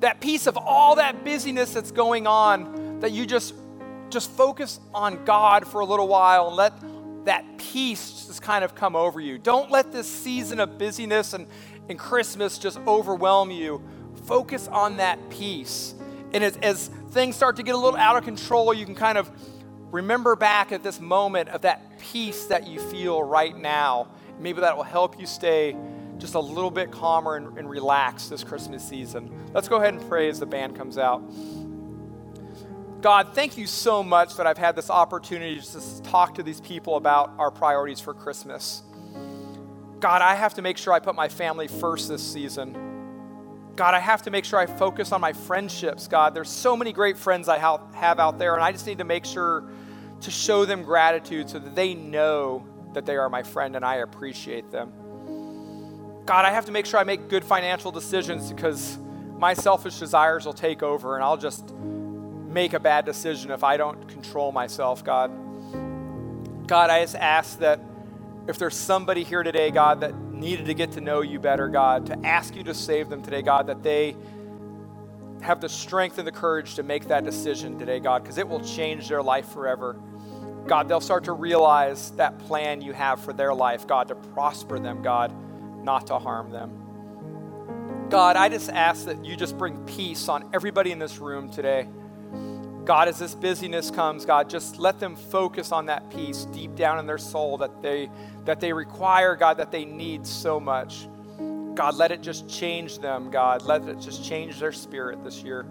That 0.00 0.20
peace 0.20 0.46
of 0.46 0.56
all 0.56 0.96
that 0.96 1.24
busyness 1.24 1.72
that's 1.72 1.90
going 1.90 2.26
on, 2.26 3.00
that 3.00 3.12
you 3.12 3.26
just 3.26 3.54
just 4.10 4.30
focus 4.30 4.78
on 4.92 5.24
God 5.24 5.66
for 5.66 5.80
a 5.80 5.84
little 5.84 6.06
while 6.06 6.48
and 6.48 6.56
let 6.56 6.72
that 7.24 7.44
peace 7.58 8.26
just 8.26 8.42
kind 8.42 8.62
of 8.64 8.74
come 8.74 8.94
over 8.94 9.20
you. 9.20 9.38
Don't 9.38 9.70
let 9.70 9.92
this 9.92 10.06
season 10.06 10.60
of 10.60 10.78
busyness 10.78 11.32
and, 11.32 11.48
and 11.88 11.98
Christmas 11.98 12.58
just 12.58 12.78
overwhelm 12.86 13.50
you. 13.50 13.82
Focus 14.26 14.68
on 14.68 14.96
that 14.98 15.18
peace. 15.30 15.94
And 16.32 16.42
as, 16.42 16.56
as 16.58 16.88
things 17.10 17.36
start 17.36 17.56
to 17.56 17.62
get 17.62 17.74
a 17.74 17.78
little 17.78 17.98
out 17.98 18.16
of 18.16 18.24
control, 18.24 18.72
you 18.74 18.84
can 18.84 18.94
kind 18.94 19.18
of 19.18 19.30
remember 19.90 20.34
back 20.34 20.72
at 20.72 20.82
this 20.82 21.00
moment 21.00 21.48
of 21.50 21.62
that 21.62 21.98
peace 22.00 22.46
that 22.46 22.66
you 22.66 22.80
feel 22.80 23.22
right 23.22 23.56
now. 23.56 24.08
Maybe 24.40 24.60
that 24.60 24.76
will 24.76 24.82
help 24.82 25.20
you 25.20 25.26
stay 25.26 25.76
just 26.18 26.34
a 26.34 26.40
little 26.40 26.70
bit 26.70 26.90
calmer 26.90 27.36
and, 27.36 27.58
and 27.58 27.68
relaxed 27.68 28.30
this 28.30 28.42
Christmas 28.42 28.86
season. 28.86 29.30
Let's 29.52 29.68
go 29.68 29.76
ahead 29.76 29.94
and 29.94 30.08
pray 30.08 30.28
as 30.28 30.40
the 30.40 30.46
band 30.46 30.76
comes 30.76 30.98
out. 30.98 31.22
God, 33.00 33.34
thank 33.34 33.58
you 33.58 33.66
so 33.66 34.02
much 34.02 34.36
that 34.36 34.46
I've 34.46 34.56
had 34.56 34.74
this 34.74 34.88
opportunity 34.88 35.60
to 35.60 36.02
talk 36.02 36.34
to 36.36 36.42
these 36.42 36.60
people 36.62 36.96
about 36.96 37.34
our 37.38 37.50
priorities 37.50 38.00
for 38.00 38.14
Christmas. 38.14 38.82
God, 40.00 40.22
I 40.22 40.34
have 40.34 40.54
to 40.54 40.62
make 40.62 40.78
sure 40.78 40.92
I 40.92 40.98
put 40.98 41.14
my 41.14 41.28
family 41.28 41.68
first 41.68 42.08
this 42.08 42.22
season. 42.22 42.76
God, 43.76 43.94
I 43.94 43.98
have 43.98 44.22
to 44.22 44.30
make 44.30 44.44
sure 44.44 44.58
I 44.58 44.66
focus 44.66 45.12
on 45.12 45.20
my 45.20 45.32
friendships. 45.32 46.06
God, 46.06 46.34
there's 46.34 46.50
so 46.50 46.76
many 46.76 46.92
great 46.92 47.16
friends 47.16 47.48
I 47.48 47.58
have 47.58 48.20
out 48.20 48.38
there, 48.38 48.54
and 48.54 48.62
I 48.62 48.70
just 48.70 48.86
need 48.86 48.98
to 48.98 49.04
make 49.04 49.24
sure 49.24 49.64
to 50.20 50.30
show 50.30 50.64
them 50.64 50.82
gratitude 50.82 51.50
so 51.50 51.58
that 51.58 51.74
they 51.74 51.94
know 51.94 52.66
that 52.92 53.04
they 53.04 53.16
are 53.16 53.28
my 53.28 53.42
friend 53.42 53.76
and 53.76 53.84
I 53.84 53.96
appreciate 53.96 54.70
them. 54.70 54.92
God, 56.24 56.44
I 56.44 56.50
have 56.50 56.64
to 56.66 56.72
make 56.72 56.86
sure 56.86 56.98
I 56.98 57.04
make 57.04 57.28
good 57.28 57.44
financial 57.44 57.90
decisions 57.90 58.50
because 58.50 58.96
my 59.36 59.52
selfish 59.52 59.98
desires 59.98 60.46
will 60.46 60.54
take 60.54 60.82
over 60.82 61.16
and 61.16 61.24
I'll 61.24 61.36
just 61.36 61.74
make 61.74 62.72
a 62.72 62.80
bad 62.80 63.04
decision 63.04 63.50
if 63.50 63.64
I 63.64 63.76
don't 63.76 64.08
control 64.08 64.52
myself, 64.52 65.04
God. 65.04 65.30
God, 66.66 66.88
I 66.88 67.02
just 67.02 67.16
ask 67.16 67.58
that 67.58 67.80
if 68.46 68.58
there's 68.58 68.76
somebody 68.76 69.24
here 69.24 69.42
today, 69.42 69.70
God, 69.70 70.00
that 70.00 70.14
needed 70.14 70.66
to 70.66 70.74
get 70.74 70.92
to 70.92 71.00
know 71.00 71.22
you 71.22 71.38
better, 71.38 71.68
God, 71.68 72.06
to 72.06 72.26
ask 72.26 72.54
you 72.54 72.62
to 72.64 72.74
save 72.74 73.08
them 73.08 73.22
today, 73.22 73.42
God, 73.42 73.66
that 73.68 73.82
they 73.82 74.16
have 75.40 75.60
the 75.60 75.68
strength 75.68 76.18
and 76.18 76.26
the 76.26 76.32
courage 76.32 76.74
to 76.74 76.82
make 76.82 77.08
that 77.08 77.24
decision 77.24 77.78
today, 77.78 78.00
God, 78.00 78.22
because 78.22 78.38
it 78.38 78.48
will 78.48 78.60
change 78.60 79.08
their 79.08 79.22
life 79.22 79.48
forever. 79.48 79.96
God, 80.66 80.88
they'll 80.88 81.00
start 81.00 81.24
to 81.24 81.32
realize 81.32 82.10
that 82.12 82.38
plan 82.38 82.80
you 82.80 82.92
have 82.92 83.20
for 83.20 83.32
their 83.32 83.54
life, 83.54 83.86
God, 83.86 84.08
to 84.08 84.14
prosper 84.14 84.78
them, 84.78 85.02
God, 85.02 85.34
not 85.84 86.06
to 86.08 86.18
harm 86.18 86.50
them. 86.50 88.08
God, 88.08 88.36
I 88.36 88.48
just 88.48 88.70
ask 88.70 89.06
that 89.06 89.24
you 89.24 89.36
just 89.36 89.58
bring 89.58 89.84
peace 89.84 90.28
on 90.28 90.50
everybody 90.54 90.92
in 90.92 90.98
this 90.98 91.18
room 91.18 91.50
today. 91.50 91.88
God, 92.84 93.08
as 93.08 93.18
this 93.18 93.34
busyness 93.34 93.90
comes, 93.90 94.26
God, 94.26 94.50
just 94.50 94.78
let 94.78 95.00
them 95.00 95.16
focus 95.16 95.72
on 95.72 95.86
that 95.86 96.10
peace 96.10 96.44
deep 96.46 96.74
down 96.74 96.98
in 96.98 97.06
their 97.06 97.18
soul 97.18 97.56
that 97.58 97.80
they 97.80 98.10
that 98.44 98.60
they 98.60 98.74
require, 98.74 99.36
God, 99.36 99.56
that 99.56 99.72
they 99.72 99.86
need 99.86 100.26
so 100.26 100.60
much. 100.60 101.08
God, 101.74 101.96
let 101.96 102.12
it 102.12 102.20
just 102.20 102.48
change 102.48 102.98
them, 102.98 103.30
God. 103.30 103.62
Let 103.62 103.88
it 103.88 103.98
just 104.00 104.22
change 104.22 104.60
their 104.60 104.72
spirit 104.72 105.24
this 105.24 105.42
year. 105.42 105.66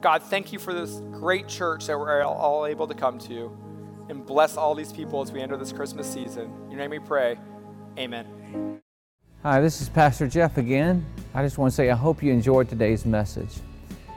God, 0.00 0.22
thank 0.22 0.52
you 0.52 0.58
for 0.60 0.72
this 0.72 1.00
great 1.10 1.48
church 1.48 1.86
that 1.86 1.98
we're 1.98 2.22
all 2.22 2.64
able 2.64 2.86
to 2.86 2.94
come 2.94 3.18
to. 3.20 3.50
And 4.08 4.24
bless 4.24 4.56
all 4.56 4.76
these 4.76 4.92
people 4.92 5.20
as 5.20 5.32
we 5.32 5.40
enter 5.40 5.56
this 5.56 5.72
Christmas 5.72 6.10
season. 6.10 6.44
In 6.66 6.70
your 6.70 6.78
name 6.78 6.90
we 6.90 7.00
pray. 7.00 7.36
Amen. 7.98 8.80
Hi, 9.42 9.60
this 9.60 9.80
is 9.80 9.88
Pastor 9.88 10.28
Jeff 10.28 10.58
again. 10.58 11.04
I 11.34 11.42
just 11.42 11.58
want 11.58 11.72
to 11.72 11.74
say 11.74 11.90
I 11.90 11.96
hope 11.96 12.22
you 12.22 12.32
enjoyed 12.32 12.68
today's 12.68 13.04
message. 13.04 13.50